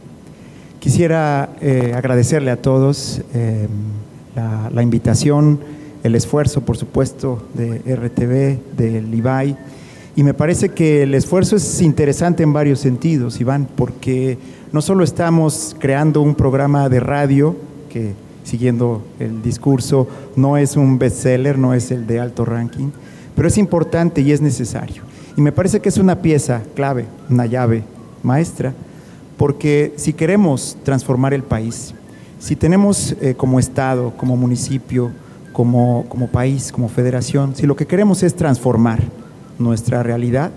[0.79, 3.67] Quisiera eh, agradecerle a todos eh,
[4.35, 5.59] la, invitación,
[6.03, 9.57] el esfuerzo, por supuesto, de RTV, del IBAI.
[10.15, 14.37] Y me parece que el esfuerzo es interesante en varios sentidos, Iván, porque
[14.71, 17.55] no solo estamos creando un programa de radio
[17.89, 22.89] que, siguiendo el discurso, no es un bestseller, no es el de alto ranking,
[23.35, 25.03] pero es importante y es necesario.
[25.37, 27.83] Y me parece que es una pieza clave, una llave
[28.23, 28.73] maestra,
[29.37, 31.93] porque si queremos transformar el país,
[32.39, 35.11] si tenemos eh, como Estado, como municipio,
[35.53, 39.03] como, como país, como federación, si lo que queremos es transformar
[39.59, 40.49] nuestra realidad,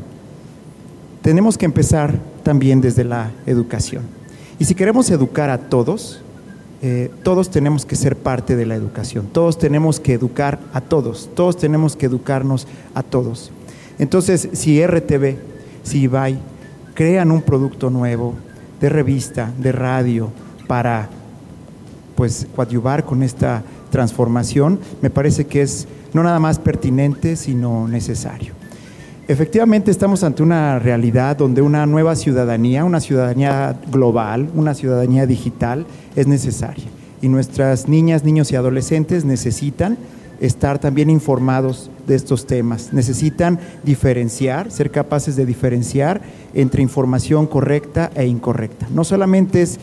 [1.21, 4.05] tenemos que empezar también desde la educación.
[4.59, 6.23] Y si queremos educar a todos,
[6.81, 11.29] eh, todos tenemos que ser parte de la educación, todos tenemos que educar a todos,
[11.35, 13.53] todos tenemos que educarnos a todos.
[14.01, 15.37] Entonces, si RTV,
[15.83, 16.39] si IBAI
[16.95, 18.35] crean un producto nuevo
[18.81, 20.33] de revista, de radio,
[20.67, 21.11] para
[22.17, 28.55] pues coadyuvar con esta transformación, me parece que es no nada más pertinente, sino necesario.
[29.29, 35.85] Efectivamente estamos ante una realidad donde una nueva ciudadanía, una ciudadanía global, una ciudadanía digital
[36.17, 36.87] es necesaria.
[37.21, 39.99] Y nuestras niñas, niños y adolescentes necesitan
[40.41, 42.93] estar también informados de estos temas.
[42.93, 46.23] Necesitan diferenciar, ser capaces de diferenciar
[46.55, 48.89] entre información correcta e incorrecta.
[48.91, 49.79] No solamente es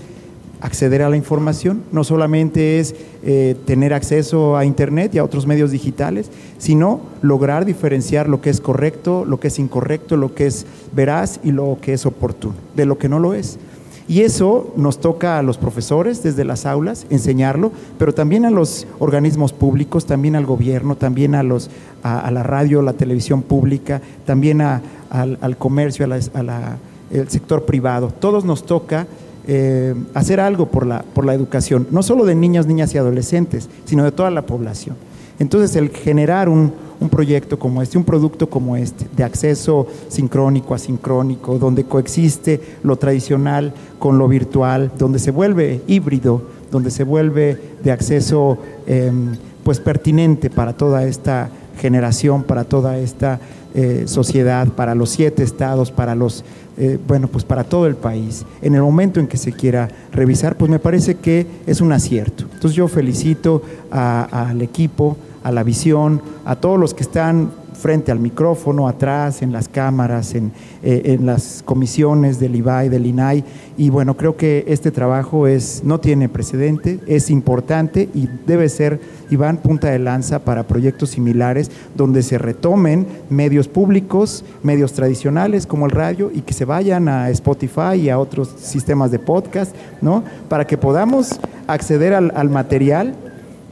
[0.60, 5.46] acceder a la información, no solamente es eh, tener acceso a Internet y a otros
[5.46, 10.48] medios digitales, sino lograr diferenciar lo que es correcto, lo que es incorrecto, lo que
[10.48, 10.66] es
[10.96, 13.60] veraz y lo que es oportuno, de lo que no lo es.
[14.08, 18.88] Y eso nos toca a los profesores desde las aulas enseñarlo, pero también a los
[19.00, 21.70] organismos públicos, también al gobierno, también a, los,
[22.04, 28.14] a, la radio, la televisión pública, también al, comercio, al sector privado.
[28.18, 29.08] Todos nos toca
[29.50, 33.70] eh, hacer algo por la, por la educación, no solo de niños, niñas y adolescentes,
[33.86, 34.98] sino de toda la población.
[35.40, 40.74] Entonces, el generar un, un proyecto como este, un producto como este, de acceso sincrónico,
[40.74, 47.60] asincrónico, donde coexiste lo tradicional con lo virtual, donde se vuelve híbrido, donde se vuelve
[47.84, 53.40] de acceso em, pues pertinente para toda esta generación, para toda esta
[53.76, 56.44] eh, sociedad, para los siete estados, para los
[56.80, 60.58] eh, bueno, pues para todo el país, en el momento en que se quiera revisar,
[60.58, 62.44] pues me parece que es un acierto.
[62.44, 68.20] Entonces yo felicito al equipo, a la visión, a todos los que están frente al
[68.20, 70.52] micrófono, atrás, en las cámaras, en,
[70.84, 73.44] eh, las comisiones del IBAI, del INAI.
[73.78, 79.00] Y bueno, creo que este trabajo es, no tiene precedente, es importante y debe ser,
[79.30, 85.86] Iván, punta de lanza para proyectos similares donde se retomen medios públicos, medios tradicionales como
[85.86, 90.24] el radio y que se vayan a Spotify y a otros sistemas de podcast, ¿no?
[90.50, 93.14] Para que podamos acceder al material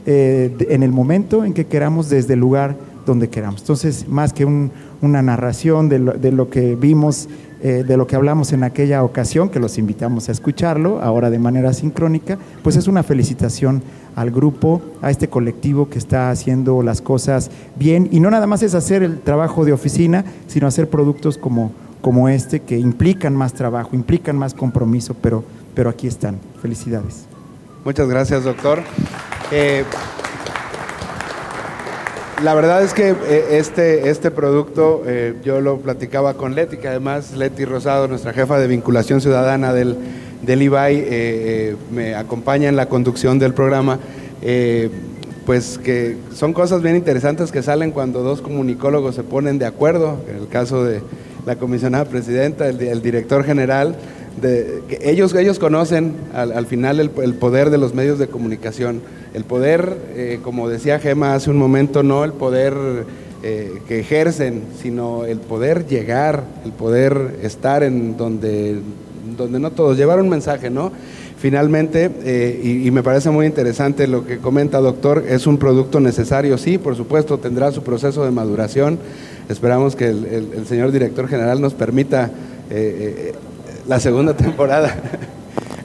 [0.06, 3.60] eh, en el momento en que queramos, desde el lugar donde queramos.
[3.60, 7.28] Entonces, más que una narración de lo, que vimos,
[7.60, 11.38] eh, de lo que hablamos en aquella ocasión, que los invitamos a escucharlo, ahora de
[11.38, 13.82] manera sincrónica, pues es una felicitación
[14.14, 18.08] al grupo, a este colectivo que está haciendo las cosas bien.
[18.12, 22.28] Y no nada más es hacer el trabajo de oficina, sino hacer productos como, como
[22.28, 26.38] este, que implican más trabajo, implican más compromiso, pero, pero aquí están.
[26.62, 27.26] Felicidades.
[27.84, 28.82] Muchas gracias, doctor.
[29.52, 29.84] Eh,
[32.42, 36.88] la verdad es que eh, este, este producto, eh, yo lo platicaba con Leti, que
[36.88, 39.96] además Leti Rosado, nuestra jefa de vinculación ciudadana del,
[40.42, 43.98] del IBAI, me acompaña en la conducción del programa.
[45.46, 50.18] pues que son cosas bien interesantes que salen cuando dos comunicólogos se ponen de acuerdo,
[50.28, 51.00] en el caso de
[51.46, 53.94] la comisionada presidenta, el director general,
[54.40, 59.00] que ellos, ellos conocen al, final el, poder de los medios de comunicación,
[59.34, 62.74] el poder, eh, como decía Gema hace un momento, no el poder
[63.42, 68.80] eh, que ejercen, sino el poder llegar, el poder estar en donde,
[69.36, 70.92] donde no todos, llevar un mensaje, ¿no?
[71.38, 76.56] Finalmente, eh, y, me parece muy interesante lo que comenta doctor, es un producto necesario,
[76.56, 78.98] sí, por supuesto, tendrá su proceso de maduración.
[79.50, 82.30] Esperamos que el, señor director general nos permita
[83.88, 84.96] la segunda temporada.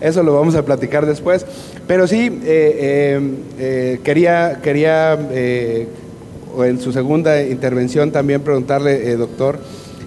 [0.02, 1.46] Eso lo vamos a platicar después.
[1.88, 9.60] Pero sí, eh, eh, eh, quería, quería en su segunda intervención también preguntarle, doctor,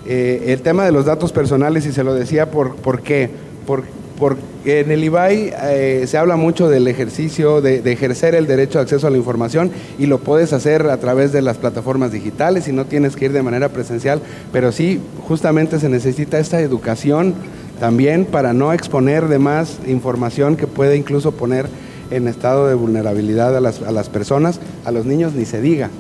[0.06, 3.30] el tema de los datos personales, y se lo decía, ¿por, por qué?
[3.66, 3.84] Por,
[4.18, 8.82] porque en el IBAI se habla mucho del ejercicio, de, de, ejercer el derecho de
[8.82, 12.72] acceso a la información y lo puedes hacer a través de las plataformas digitales y
[12.72, 14.20] no tienes que ir de manera presencial,
[14.52, 17.34] pero sí, justamente se necesita esta educación
[17.80, 21.66] también para no exponer de más información que puede incluso poner
[22.10, 25.90] en estado de vulnerabilidad a las, a las personas, a los niños ni se diga,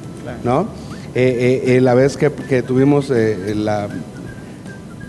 [0.44, 0.68] ¿no?
[1.14, 2.30] Eh, eh, eh, la vez que,
[2.62, 3.88] tuvimos la,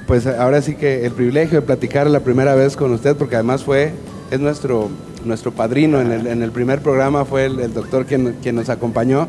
[0.05, 3.63] pues ahora sí que el privilegio de platicar la primera vez con usted, porque además
[3.63, 3.91] fue,
[4.29, 4.89] es nuestro,
[5.23, 9.27] nuestro padrino en el, en el primer programa, fue el, doctor quien, quien, nos acompañó,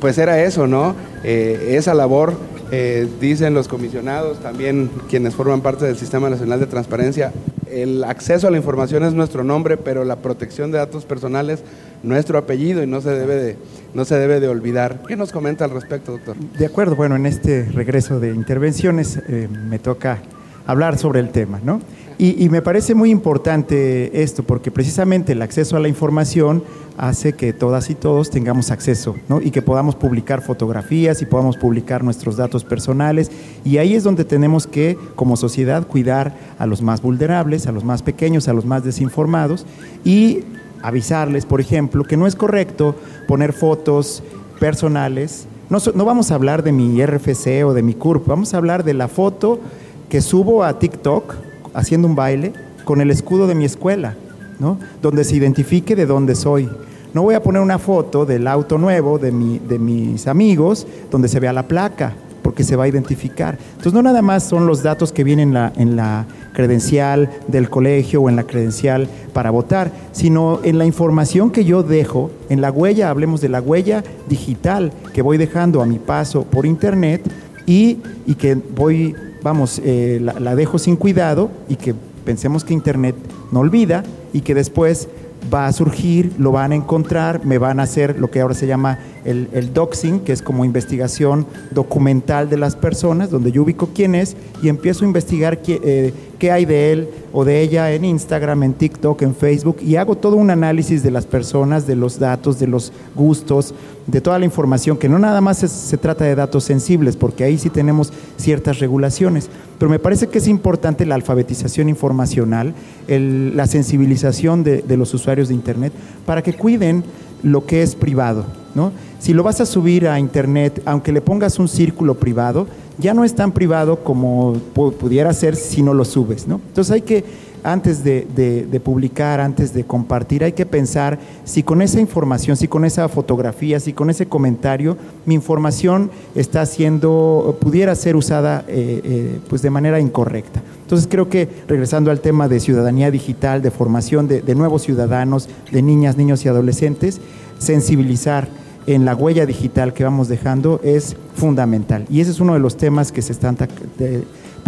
[0.00, 0.94] pues era eso, ¿no?
[1.24, 2.34] esa labor
[2.70, 7.32] eh, dicen los comisionados, también quienes forman parte del Sistema Nacional de Transparencia,
[7.70, 11.62] el acceso a la información es nuestro nombre, pero la protección de datos personales
[12.02, 13.56] nuestro apellido y no se debe de,
[13.94, 15.02] no se debe de olvidar.
[15.06, 16.36] ¿Qué nos comenta al respecto, doctor?
[16.36, 20.18] De acuerdo, bueno, en este regreso de intervenciones eh, me toca
[20.66, 21.80] hablar sobre el tema, ¿no?
[22.20, 26.64] Y, me parece muy importante esto, porque precisamente el acceso a la información
[26.96, 29.40] hace que todas y todos tengamos acceso, ¿no?
[29.40, 33.30] Y que podamos publicar fotografías y podamos publicar nuestros datos personales.
[33.64, 37.84] Y ahí es donde tenemos que, como sociedad, cuidar a los más vulnerables, a los
[37.84, 39.64] más pequeños, a los más desinformados
[40.04, 40.40] y
[40.82, 42.96] avisarles, por ejemplo, que no es correcto
[43.28, 44.24] poner fotos
[44.58, 45.46] personales.
[45.70, 48.82] No, no vamos a hablar de mi RFC o de mi CURP, vamos a hablar
[48.82, 49.60] de la foto
[50.08, 52.52] que subo a TikTok haciendo un baile
[52.84, 54.14] con el escudo de mi escuela,
[54.58, 54.78] ¿no?
[55.02, 56.68] Donde se identifique de dónde soy.
[57.14, 61.28] No voy a poner una foto del auto nuevo de, mi, de mis amigos donde
[61.28, 63.58] se vea la placa, porque se va a identificar.
[63.72, 67.68] Entonces, no nada más son los datos que vienen en la, en la credencial del
[67.68, 72.60] colegio o en la credencial para votar, sino en la información que yo dejo, en
[72.60, 77.22] la huella, hablemos de la huella digital que voy dejando a mi paso por internet
[77.66, 83.14] y, y que voy, vamos, eh, la, dejo sin cuidado y que pensemos que internet
[83.52, 85.08] no olvida y que después
[85.52, 88.66] va a surgir, lo van a encontrar, me van a hacer lo que ahora se
[88.66, 93.90] llama el, el doxing, que es como investigación documental de las personas, donde yo ubico
[93.94, 97.92] quién es y empiezo a investigar qué, eh, qué hay de él o de ella
[97.92, 101.96] en Instagram, en TikTok, en Facebook y hago todo un análisis de las personas, de
[101.96, 103.74] los datos, de los gustos,
[104.06, 107.58] de toda la información, que no nada más se trata de datos sensibles, porque ahí
[107.58, 112.74] sí tenemos ciertas regulaciones, pero me parece que es importante la alfabetización informacional,
[113.06, 115.92] la sensibilización de los usuarios de Internet
[116.24, 117.04] para que cuiden
[117.42, 118.44] lo que es privado.
[118.74, 118.92] ¿no?
[119.18, 122.66] Si lo vas a subir a Internet, aunque le pongas un círculo privado,
[122.98, 126.46] ya no es tan privado como pu- pudiera ser si no lo subes.
[126.46, 126.60] ¿no?
[126.68, 127.24] Entonces hay que,
[127.64, 132.84] antes de, publicar, antes de compartir, hay que pensar si con esa información, si con
[132.84, 134.96] esa fotografía, si con ese comentario,
[135.26, 140.62] mi información está siendo, pudiera ser usada eh, eh, pues de manera incorrecta.
[140.82, 145.82] Entonces creo que regresando al tema de ciudadanía digital, de formación de, nuevos ciudadanos, de
[145.82, 147.20] niñas, niños y adolescentes,
[147.58, 148.48] sensibilizar
[148.86, 152.06] en la huella digital que vamos dejando es fundamental.
[152.08, 153.58] Y ese es uno de los temas que se están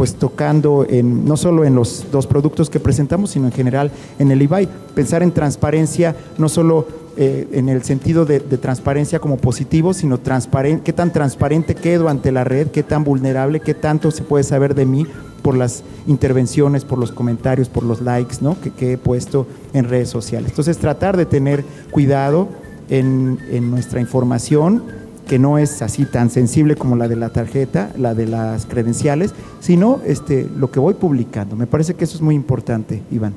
[0.00, 4.30] pues tocando en, no solo en los dos productos que presentamos, sino en general en
[4.30, 4.66] el IBAI.
[4.94, 6.88] Pensar en transparencia, no solo
[7.18, 12.32] eh, en el sentido de, transparencia como positivo, sino transparente, qué tan transparente quedo ante
[12.32, 15.04] la red, qué tan vulnerable, qué tanto se puede saber de mí
[15.42, 18.58] por las intervenciones, por los comentarios, por los likes ¿no?
[18.58, 20.48] que, que he puesto en redes sociales.
[20.48, 22.48] Entonces tratar de tener cuidado
[22.88, 24.82] en, en nuestra información,
[25.30, 29.32] que no es así tan sensible como la de la tarjeta, la de las credenciales,
[29.60, 31.54] sino este, lo que voy publicando.
[31.54, 33.34] Me parece que eso es muy importante, Iván.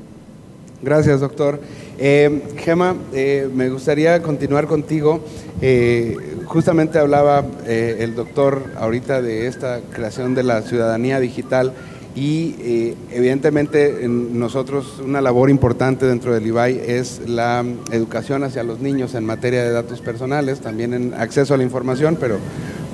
[0.82, 1.60] Gracias, doctor.
[1.96, 5.20] Eh, Gema, eh, me gustaría continuar contigo.
[5.62, 6.16] Eh,
[6.46, 11.74] justamente hablaba eh, el doctor ahorita de esta creación de la ciudadanía digital
[12.14, 18.62] y eh, evidentemente en nosotros una labor importante dentro del IBAI es la educación hacia
[18.62, 22.38] los niños en materia de datos personales, también en acceso a la información, pero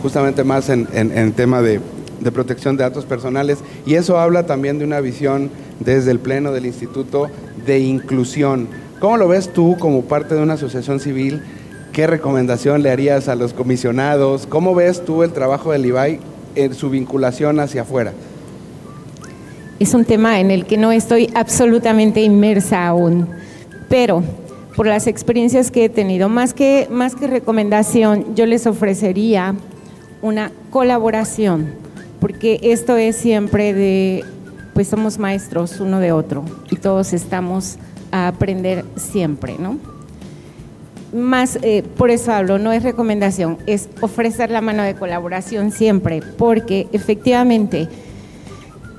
[0.03, 1.81] justamente más en, en, tema de,
[2.21, 3.59] de protección de datos personales.
[3.85, 5.51] Y eso habla también de una visión
[5.81, 7.29] desde el Pleno del Instituto
[7.67, 8.69] de inclusión.
[9.01, 11.43] ¿Cómo lo ves tú como parte de una asociación civil?
[11.93, 14.47] ¿Qué recomendación le harías a los comisionados?
[14.47, 16.21] ¿Cómo ves tú el trabajo del IBAI
[16.55, 18.15] en su vinculación hacia afuera?
[19.81, 23.27] Es un tema en el que no estoy absolutamente inmersa aún,
[23.89, 24.23] pero
[24.77, 29.55] por las experiencias que he tenido, más que, más que recomendación, yo les ofrecería
[30.21, 31.73] una colaboración,
[32.21, 34.23] porque esto es siempre de,
[34.75, 37.79] pues somos maestros uno de otro y todos estamos
[38.13, 39.79] a aprender siempre, ¿no?
[41.15, 46.21] Más, eh, por eso hablo, no es recomendación, es ofrecer la mano de colaboración siempre,
[46.37, 47.89] porque efectivamente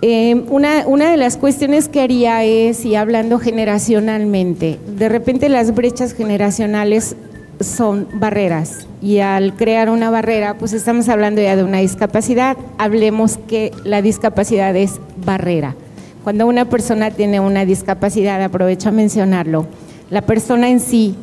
[0.02, 5.76] eh, una, una de las cuestiones que haría es, y hablando generacionalmente, de repente las
[5.76, 7.16] brechas generacionales
[7.60, 13.38] son barreras y al crear una barrera, pues estamos hablando ya de una discapacidad, hablemos
[13.48, 15.76] que la discapacidad es barrera.
[16.24, 19.66] Cuando una persona tiene una discapacidad, aprovecho a mencionarlo,
[20.10, 21.16] la persona en sí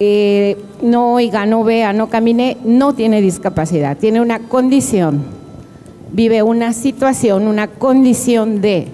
[0.00, 5.37] eh, no oiga, no vea, no camine, no tiene discapacidad, tiene una condición,
[6.12, 8.88] vive una situación, una condición de...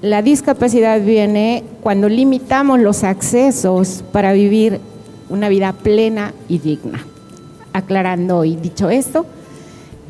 [0.00, 4.80] La discapacidad viene cuando limitamos los accesos para vivir
[5.28, 7.04] una vida plena y digna.
[7.72, 9.26] Aclarando y dicho esto,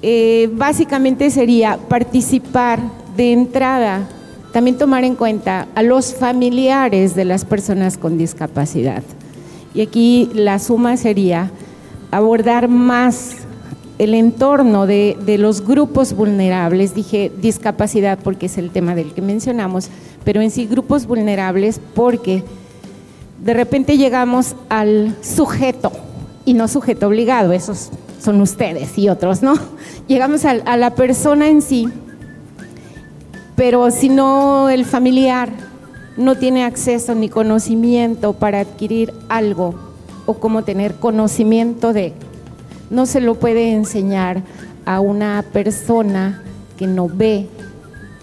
[0.03, 2.81] eh, básicamente sería participar
[3.17, 4.07] de entrada,
[4.53, 9.03] también tomar en cuenta a los familiares de las personas con discapacidad.
[9.75, 11.51] Y aquí la suma sería
[12.11, 13.48] abordar más
[13.99, 19.23] el entorno de, de, los grupos vulnerables, dije discapacidad porque es el tema del que
[19.23, 19.89] mencionamos,
[20.25, 22.45] pero en sí grupos vulnerables porque
[23.43, 25.93] de repente llegamos al sujeto
[26.45, 27.91] y no sujeto obligado, esos
[28.21, 29.55] son ustedes y otros, ¿no?
[30.07, 31.89] Llegamos a, a la persona en sí,
[33.57, 35.51] pero si no el familiar
[36.17, 39.75] no tiene acceso ni conocimiento para adquirir algo
[40.27, 42.13] o cómo tener conocimiento de,
[42.91, 44.43] no se lo puede enseñar
[44.85, 46.43] a una persona
[46.77, 47.47] que no ve,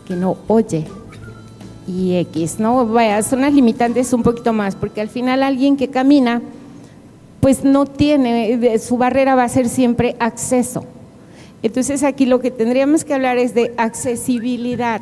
[0.07, 0.85] que no oye
[1.87, 2.85] y X, ¿no?
[2.87, 6.41] Vaya, son las limitantes un poquito más, porque al final alguien que camina,
[7.39, 10.85] pues no tiene, su barrera va a ser siempre acceso.
[11.61, 15.01] Entonces aquí lo que tendríamos que hablar es de accesibilidad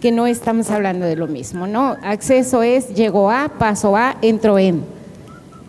[0.00, 1.96] que no estamos hablando de lo mismo, ¿no?
[2.02, 4.82] Acceso es llego a, paso a, entro en.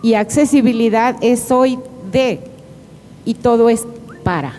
[0.01, 1.77] Y accesibilidad es soy
[2.11, 2.39] de
[3.25, 3.85] y todo es
[4.23, 4.53] para.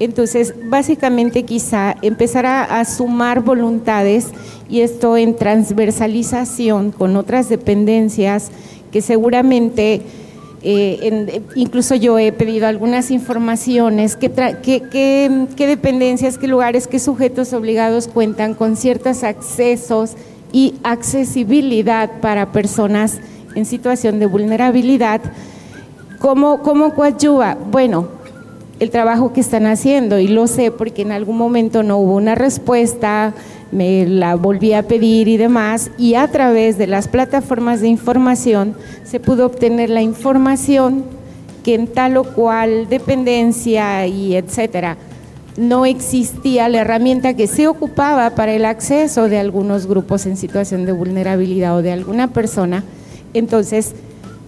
[0.00, 4.28] Entonces, básicamente quizá empezar a, sumar voluntades
[4.68, 8.50] y esto en transversalización con otras dependencias
[8.92, 10.02] que seguramente,
[10.62, 18.06] eh, incluso yo he pedido algunas informaciones, qué que, dependencias, qué lugares, qué sujetos obligados
[18.06, 20.12] cuentan con ciertos accesos
[20.52, 23.18] y accesibilidad para personas
[23.56, 25.20] en situación de vulnerabilidad.
[26.18, 27.56] ¿Cómo, cómo coadyuva?
[27.70, 28.08] Bueno,
[28.80, 32.34] el trabajo que están haciendo y lo sé porque en algún momento no hubo una
[32.34, 33.34] respuesta,
[33.70, 38.74] me la volví a pedir y demás y a través de las plataformas de información
[39.04, 41.04] se pudo obtener la información
[41.62, 44.96] que en tal o cual dependencia y etcétera
[45.56, 50.84] no existía la herramienta que se ocupaba para el acceso de algunos grupos en situación
[50.84, 52.84] de vulnerabilidad o de alguna persona.
[53.34, 53.92] Entonces,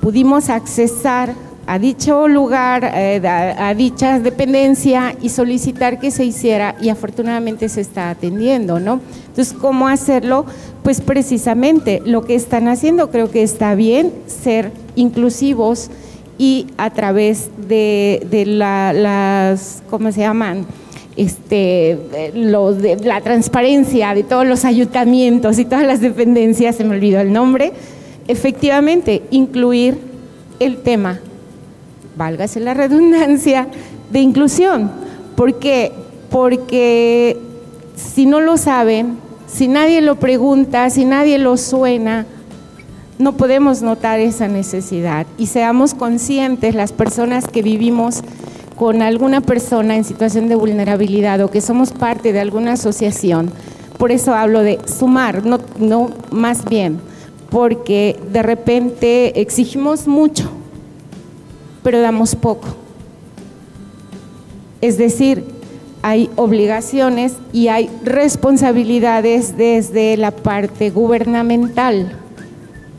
[0.01, 1.35] pudimos accesar
[1.66, 7.80] a dicho lugar, eh, a, dicha dependencia y solicitar que se hiciera y afortunadamente se
[7.80, 9.00] está atendiendo, ¿no?
[9.28, 10.46] Entonces, ¿cómo hacerlo?
[10.82, 15.90] Pues precisamente lo que están haciendo, creo que está bien ser inclusivos
[16.38, 20.66] y a través de, las, ¿cómo se llaman?
[21.16, 21.98] Este,
[22.34, 27.72] la transparencia de todos los ayuntamientos y todas las dependencias, se me olvidó el nombre,
[28.26, 29.98] efectivamente incluir
[30.58, 31.20] el tema
[32.21, 33.66] válgase la redundancia,
[34.12, 34.91] de inclusión.
[35.37, 35.91] ¿Por qué?
[36.29, 37.39] Porque
[37.97, 39.16] si no lo saben,
[39.47, 42.27] si nadie lo pregunta, si nadie lo suena,
[43.18, 45.27] no podemos notar esa necesidad.
[45.39, 48.23] Y seamos conscientes, las personas que vivimos
[48.77, 53.51] con alguna persona en situación de vulnerabilidad o que somos parte de alguna asociación,
[53.97, 57.01] por eso hablo de sumar, no, no más bien,
[57.49, 60.59] porque de repente exigimos mucho
[61.83, 62.68] pero damos poco.
[64.81, 65.45] Es decir,
[66.03, 72.12] hay obligaciones y hay responsabilidades desde la parte gubernamental.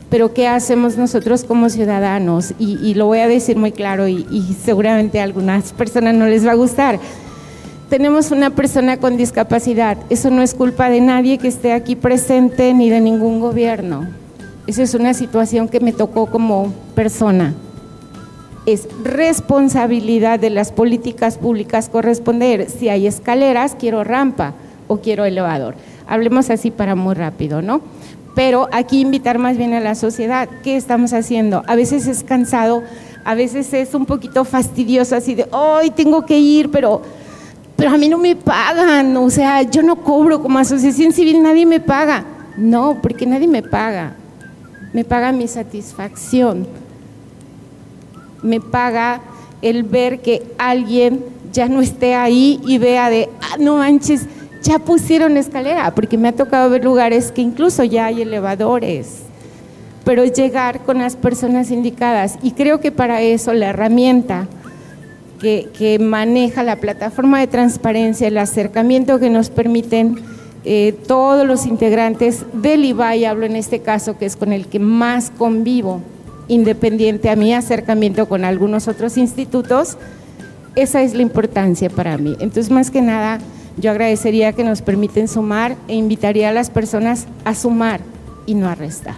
[0.08, 2.54] Pero ¿qué hacemos nosotros como ciudadanos?
[2.58, 6.46] Y, lo voy a decir muy claro y, y seguramente a algunas personas no les
[6.46, 7.00] va a gustar.
[7.88, 9.96] Tenemos una persona con discapacidad.
[10.10, 14.06] Eso no es culpa de nadie que esté aquí presente ni de ningún gobierno.
[14.66, 17.54] Esa es una situación que me tocó como persona
[18.66, 22.70] es responsabilidad de las políticas públicas corresponder.
[22.70, 24.54] Si hay escaleras, quiero rampa
[24.86, 25.74] o quiero elevador.
[26.06, 27.80] Hablemos así para muy rápido, ¿no?
[28.34, 30.48] Pero aquí invitar más bien a la sociedad.
[30.62, 31.62] ¿Qué estamos haciendo?
[31.66, 32.82] A veces es cansado,
[33.24, 37.02] a veces es un poquito fastidioso, así de, hoy tengo que ir, pero,
[37.76, 39.16] pero a mí no me pagan.
[39.16, 42.24] O sea, yo no cobro como asociación civil, nadie me paga.
[42.56, 44.14] No, porque nadie me paga.
[44.92, 46.66] Me paga mi satisfacción
[48.42, 49.20] me paga
[49.62, 54.26] el ver que alguien ya no esté ahí y vea de, ah, no manches,
[54.62, 59.22] ya pusieron escalera, porque me ha tocado ver lugares que incluso ya hay elevadores,
[60.04, 62.38] pero llegar con las personas indicadas.
[62.42, 64.48] Y creo que para eso la herramienta
[65.40, 70.16] que, maneja la plataforma de transparencia, el acercamiento que nos permiten
[70.64, 74.78] eh, todos los integrantes del IBAI, hablo en este caso que es con el que
[74.78, 76.00] más convivo,
[76.52, 79.96] independiente a mi acercamiento con algunos otros institutos,
[80.74, 82.36] esa es la importancia para mí.
[82.40, 83.38] Entonces, más que nada,
[83.76, 88.00] yo agradecería que nos permiten sumar e invitaría a las personas a sumar
[88.46, 89.16] y no a restar.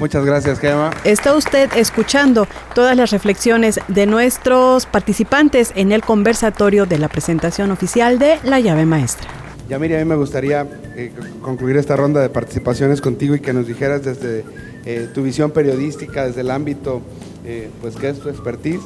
[0.00, 0.90] Muchas gracias, Gema.
[1.04, 7.70] Está usted escuchando todas las reflexiones de nuestros participantes en el conversatorio de la presentación
[7.70, 9.28] oficial de la llave maestra.
[9.68, 10.66] Ya, Miriam, a mí me gustaría
[10.96, 14.44] eh, concluir esta ronda de participaciones contigo y que nos dijeras desde
[14.86, 17.00] eh, tu visión periodística desde el ámbito,
[17.46, 18.82] eh, pues que es tu expertise.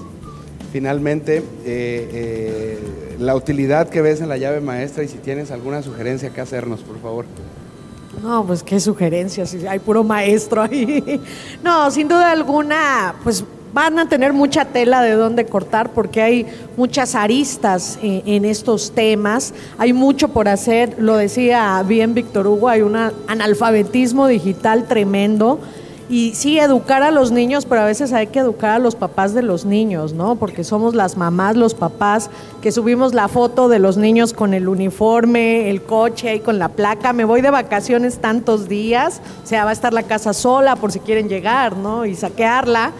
[0.72, 2.78] Finalmente, eh,
[3.18, 6.80] la utilidad que ves en la llave maestra y si tienes alguna sugerencia que hacernos,
[6.80, 7.24] por favor.
[8.22, 11.20] No, pues qué sugerencias, hay puro maestro ahí.
[11.64, 16.46] No, sin duda alguna, pues van a tener mucha tela de dónde cortar porque hay
[16.76, 22.82] muchas aristas en estos temas, hay mucho por hacer, lo decía bien Víctor Hugo, hay
[22.82, 25.60] un analfabetismo digital tremendo
[26.10, 29.34] y sí, educar a los niños, pero a veces hay que educar a los papás
[29.34, 30.36] de los niños, ¿no?
[30.36, 32.30] Porque somos las mamás, los papás,
[32.62, 36.70] que subimos la foto de los niños con el uniforme, el coche y con la
[36.70, 37.12] placa.
[37.12, 40.92] Me voy de vacaciones tantos días, o sea, va a estar la casa sola por
[40.92, 42.06] si quieren llegar, ¿no?
[42.06, 42.92] Y saquearla.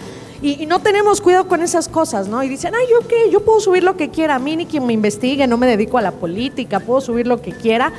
[0.43, 2.43] Y, no tenemos cuidado con esas cosas, ¿no?
[2.43, 3.31] Y dicen, ay, ¿yo qué?
[3.31, 5.97] Yo puedo subir lo que quiera, a mí ni quien me investigue, no me dedico
[5.97, 7.91] a la política, puedo subir lo que quiera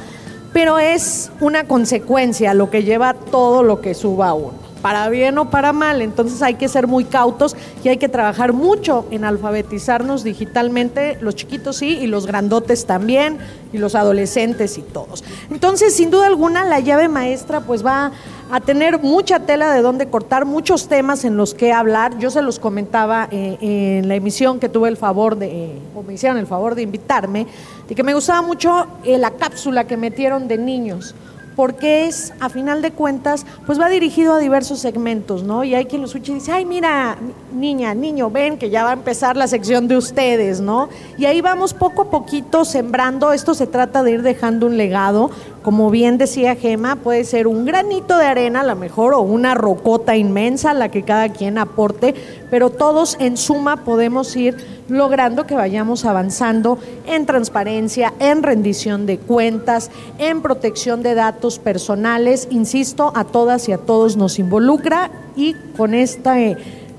[0.52, 5.50] pero es una consecuencia lo que lleva todo lo que suba uno para bien o
[5.50, 6.02] para mal.
[6.02, 11.36] Entonces hay que ser muy cautos y hay que trabajar mucho en alfabetizarnos digitalmente, los
[11.36, 13.38] chiquitos sí, y los grandotes también,
[13.72, 15.24] y los adolescentes y todos.
[15.52, 18.12] Entonces, sin duda alguna, la llave maestra pues va
[18.52, 22.18] a tener mucha tela de dónde cortar, muchos temas en los que hablar.
[22.18, 26.14] Yo se los comentaba eh, en la emisión que tuve el favor de, o me
[26.14, 27.46] hicieron el favor de invitarme,
[27.88, 31.16] y que me gustaba mucho eh, la cápsula que metieron de niños
[31.60, 35.66] porque es, a final de cuentas, pues va dirigido a diversos segmentos, ¿no?
[35.66, 37.18] Y hay quien lo escucha y dice, ay, mira,
[37.54, 40.88] niña, niño, ven que ya va a empezar la sección de ustedes, ¿no?
[41.18, 45.32] Y ahí vamos poco a poquito sembrando, esto se trata de ir dejando un legado,
[45.62, 49.56] como bien decía Gema, puede ser un granito de arena a lo mejor o una
[49.56, 52.16] rocota inmensa, la que cada quien aporte,
[52.50, 54.56] pero todos en suma podemos ir
[54.88, 62.48] logrando que vayamos avanzando en transparencia, en rendición de cuentas, en protección de datos personales.
[62.50, 66.40] Insisto, a todas y a todos nos involucra y con esta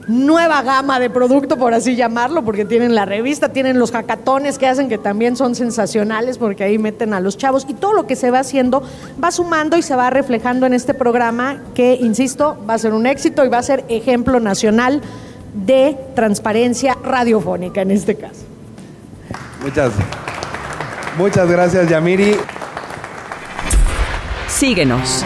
[0.09, 4.67] nueva gama de producto, por así llamarlo, porque tienen la revista, tienen los hackatones que
[4.67, 8.17] hacen que también son sensacionales porque ahí meten a los chavos y todo lo que
[8.17, 8.83] se va haciendo
[9.23, 13.07] va sumando y se va reflejando en este programa que, insisto, va a ser un
[13.07, 15.01] éxito y va a ser ejemplo nacional
[15.55, 18.45] de transparencia radiofónica en este caso.
[19.63, 19.93] Muchas,
[21.19, 22.37] muchas gracias, Yamiri.
[24.49, 25.25] Síguenos.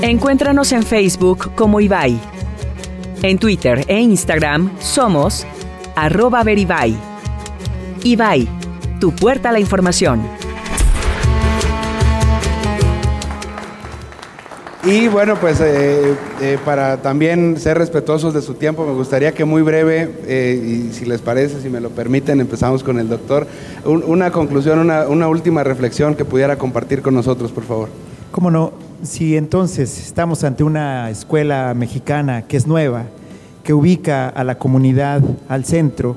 [0.00, 2.37] Encuéntranos en Facebook como Ibai.
[3.22, 5.44] En Twitter e Instagram somos
[5.96, 6.96] arroba veribai.
[8.04, 8.48] Ibai,
[9.00, 10.22] tu puerta a la información.
[14.84, 19.44] Y bueno, pues eh, eh, para también ser respetuosos de su tiempo, me gustaría que
[19.44, 23.48] muy breve, eh, y si les parece, si me lo permiten, empezamos con el doctor.
[23.84, 27.88] una conclusión, una, una última reflexión que pudiera compartir con nosotros, por favor.
[28.30, 28.87] ¿Cómo no?
[29.02, 33.04] Si entonces estamos ante una escuela mexicana que es nueva,
[33.62, 36.16] que ubica a la comunidad al centro,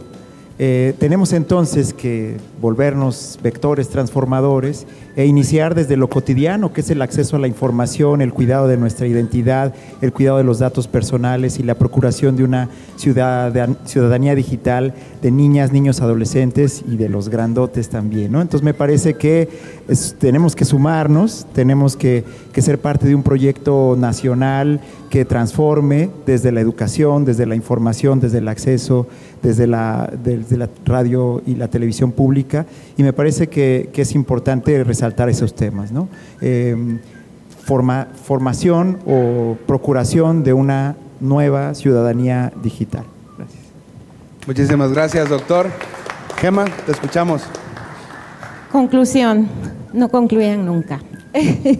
[0.58, 4.86] tenemos entonces que volvernos vectores transformadores
[5.16, 8.78] e iniciar desde lo cotidiano, que es el acceso a la información, el cuidado de
[8.78, 14.94] nuestra identidad, el cuidado de los datos personales y la procuración de una ciudadanía digital
[15.22, 18.36] de niñas, niños, adolescentes y de los grandotes también.
[18.36, 19.50] Entonces me parece que
[20.20, 22.24] tenemos que sumarnos, tenemos que,
[22.62, 28.38] ser parte de un proyecto nacional que transforme desde la educación, desde la información, desde
[28.38, 29.08] el acceso,
[29.42, 30.10] desde la
[30.86, 32.51] radio y la televisión pública.
[32.98, 35.92] Y me parece que, que es importante resaltar esos temas.
[35.92, 36.08] ¿no?
[36.42, 37.00] Eh,
[37.64, 43.06] forma, formación o procuración de una nueva ciudadanía digital.
[43.38, 43.64] Gracias.
[44.48, 45.70] Muchísimas gracias, doctor.
[46.38, 47.44] Gema, te escuchamos.
[48.72, 49.48] Conclusión,
[49.94, 51.00] no concluyan nunca.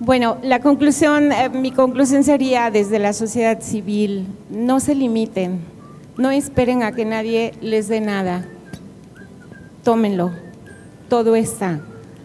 [0.00, 5.60] bueno, la conclusión, eh, mi conclusión sería desde la sociedad civil, no se limiten,
[6.16, 8.46] no esperen a que nadie les dé nada,
[9.84, 10.32] tómenlo,
[11.08, 11.80] todo está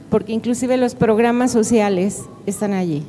[0.10, 3.04] porque inclusive los programas sociales están allí.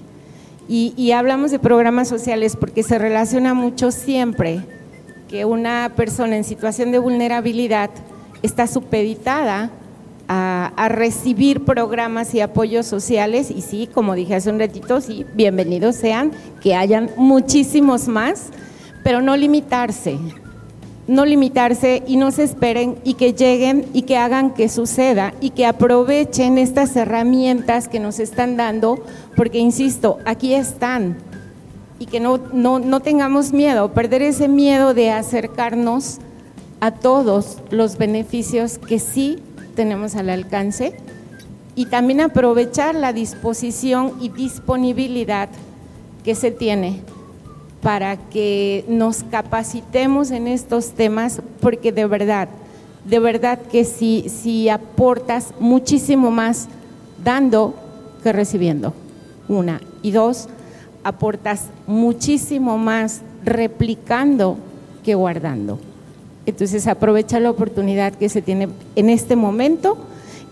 [0.68, 4.60] Y, hablamos de programas sociales porque se relaciona mucho siempre
[5.28, 7.90] que una persona en situación de vulnerabilidad
[8.42, 9.72] está supeditada
[10.28, 13.50] a, a, recibir programas y apoyos sociales.
[13.50, 16.30] Y sí, como dije hace un ratito, sí, bienvenidos sean,
[16.62, 18.50] que hayan muchísimos más,
[19.02, 20.20] pero no limitarse,
[21.06, 25.50] no limitarse y no se esperen y que lleguen y que hagan que suceda y
[25.50, 29.02] que aprovechen estas herramientas que nos están dando,
[29.36, 31.18] porque insisto, aquí están.
[31.98, 36.18] Y que no, no, tengamos miedo, perder ese miedo de acercarnos
[36.80, 39.38] a todos los beneficios que sí
[39.74, 40.94] tenemos al alcance
[41.74, 45.50] y también aprovechar la disposición y disponibilidad
[46.24, 47.02] que se tiene
[47.82, 52.48] para que nos capacitemos en estos temas, porque de verdad,
[53.04, 56.68] de verdad que si, aportas muchísimo más
[57.24, 57.74] dando
[58.22, 58.92] que recibiendo,
[59.48, 59.80] una.
[60.02, 60.48] Y dos,
[61.04, 64.58] aportas muchísimo más replicando
[65.02, 65.78] que guardando.
[66.44, 69.96] Entonces aprovecha la oportunidad que se tiene en este momento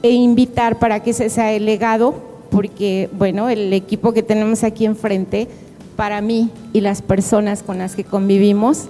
[0.02, 2.14] e invitar para que se sea el legado,
[2.50, 5.48] porque bueno, el equipo que tenemos aquí enfrente,
[5.98, 8.84] para mí y las personas con las que convivimos,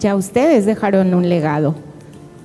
[0.00, 1.74] ya ustedes dejaron un legado.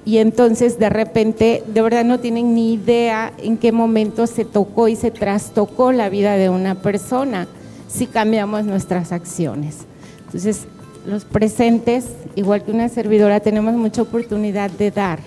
[0.04, 4.90] Y entonces de repente, de verdad no tienen ni idea en qué momento se tocó
[4.90, 7.48] y se trastocó la vida de una persona
[7.88, 9.78] si cambiamos nuestras acciones.
[10.26, 10.66] Entonces,
[11.06, 15.20] los presentes, igual que una servidora, tenemos mucha oportunidad de dar.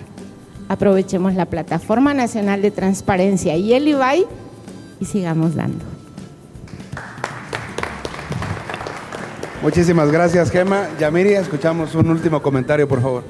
[0.69, 4.27] Aprovechemos la Plataforma Nacional de Transparencia y el IBAI
[4.99, 5.92] y sigamos dando.
[9.63, 10.89] Muchísimas gracias, Gema.
[10.99, 13.23] Yamiri, escuchamos un último comentario, por favor.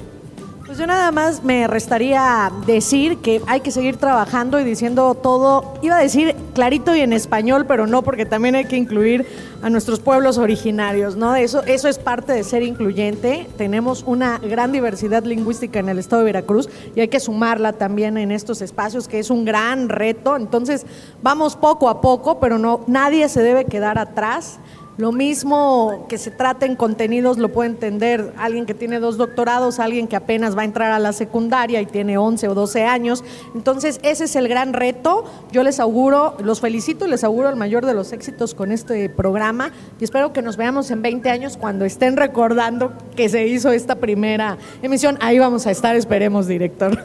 [0.66, 5.76] Pues yo nada más me restaría decir que hay que seguir trabajando y diciendo todo,
[5.84, 9.28] iba a decir clarito y en español, pero no, porque también hay que incluir
[9.62, 11.36] a nuestros pueblos originarios, ¿no?
[11.36, 13.48] Eso, eso es parte de ser incluyente.
[13.56, 18.18] Tenemos una gran diversidad lingüística en el estado de Veracruz y hay que sumarla también
[18.18, 20.36] en estos espacios, que es un gran reto.
[20.36, 20.88] Entonces,
[21.22, 24.58] vamos poco a poco, pero no, nadie se debe quedar atrás.
[24.98, 29.80] Lo mismo que se trata en contenidos lo puede entender alguien que tiene dos doctorados,
[29.80, 33.24] alguien que apenas va a entrar a la secundaria y tiene 11 o 12 años.
[33.56, 35.26] Entonces, ese es el gran reto.
[35.52, 39.10] Yo les auguro, los felicito y les auguro el mayor de los éxitos con este
[39.10, 43.72] programa y espero que nos veamos en 20 años cuando estén recordando que se hizo
[43.72, 45.18] esta primera emisión.
[45.22, 47.04] Ahí vamos a estar, esperemos, director.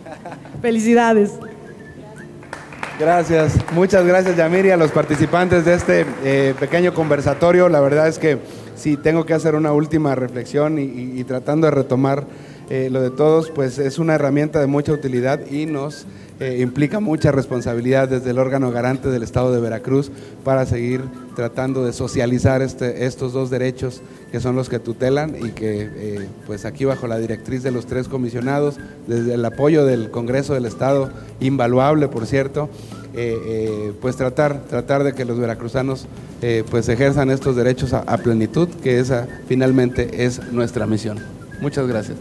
[0.62, 1.38] Felicidades.
[3.02, 7.68] Gracias, muchas gracias Yamiri a los participantes de este eh, pequeño conversatorio.
[7.68, 8.38] La verdad es que
[8.76, 12.28] sí, tengo que hacer una última reflexión y, tratando de retomar
[12.70, 16.06] eh, lo de todos, pues es una herramienta de mucha utilidad y nos
[16.42, 20.10] eh, implica mucha responsabilidad desde el órgano garante del Estado de Veracruz
[20.44, 21.02] para seguir
[21.36, 26.64] tratando de socializar este, estos dos derechos que son los que tutelan y que pues
[26.64, 31.10] aquí bajo la directriz de los tres comisionados, desde el apoyo del Congreso del Estado,
[31.40, 32.70] invaluable por cierto,
[33.14, 36.06] eh, eh, pues tratar, tratar de que los veracruzanos
[36.40, 41.18] eh, pues ejerzan estos derechos a, plenitud, que esa finalmente es nuestra misión.
[41.60, 42.16] Muchas gracias.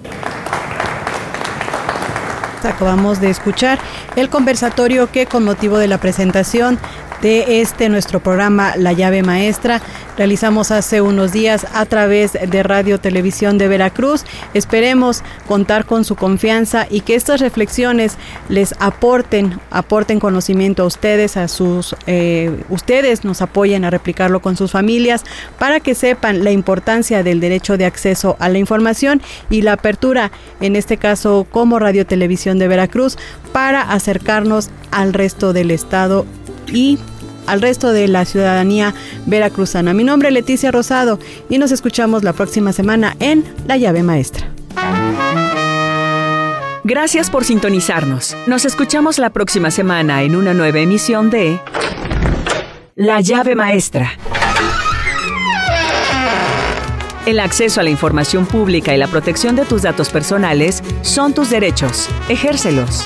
[2.66, 3.80] Acabamos de escuchar
[4.16, 6.80] el conversatorio que con motivo de la presentación
[7.22, 9.82] de este nuestro programa La llave maestra
[10.18, 14.24] realizamos hace unos días a través de Radio Televisión de Veracruz.
[14.54, 18.18] Esperemos contar con su confianza y que estas reflexiones
[18.50, 24.56] les aporten, aporten conocimiento a ustedes, a sus, eh, ustedes nos apoyen a replicarlo con
[24.56, 25.24] sus familias
[25.58, 30.32] para que sepan la importancia del derecho de acceso a la información y la apertura,
[30.60, 33.18] en este caso como Radio Televisión de Veracruz,
[33.54, 36.26] para acercarnos al resto del estado
[36.68, 36.98] y
[37.48, 38.94] al resto de la ciudadanía
[39.26, 39.94] veracruzana.
[39.94, 44.48] Mi nombre es Leticia Rosado y nos escuchamos la próxima semana en La llave maestra.
[46.84, 48.36] Gracias por sintonizarnos.
[48.48, 51.60] Nos escuchamos la próxima semana en una nueva emisión de
[52.96, 54.12] La llave maestra.
[57.26, 61.52] El acceso a la información pública y la protección de tus datos personales son tus
[61.52, 62.10] derechos.
[62.30, 63.06] Ejércelos.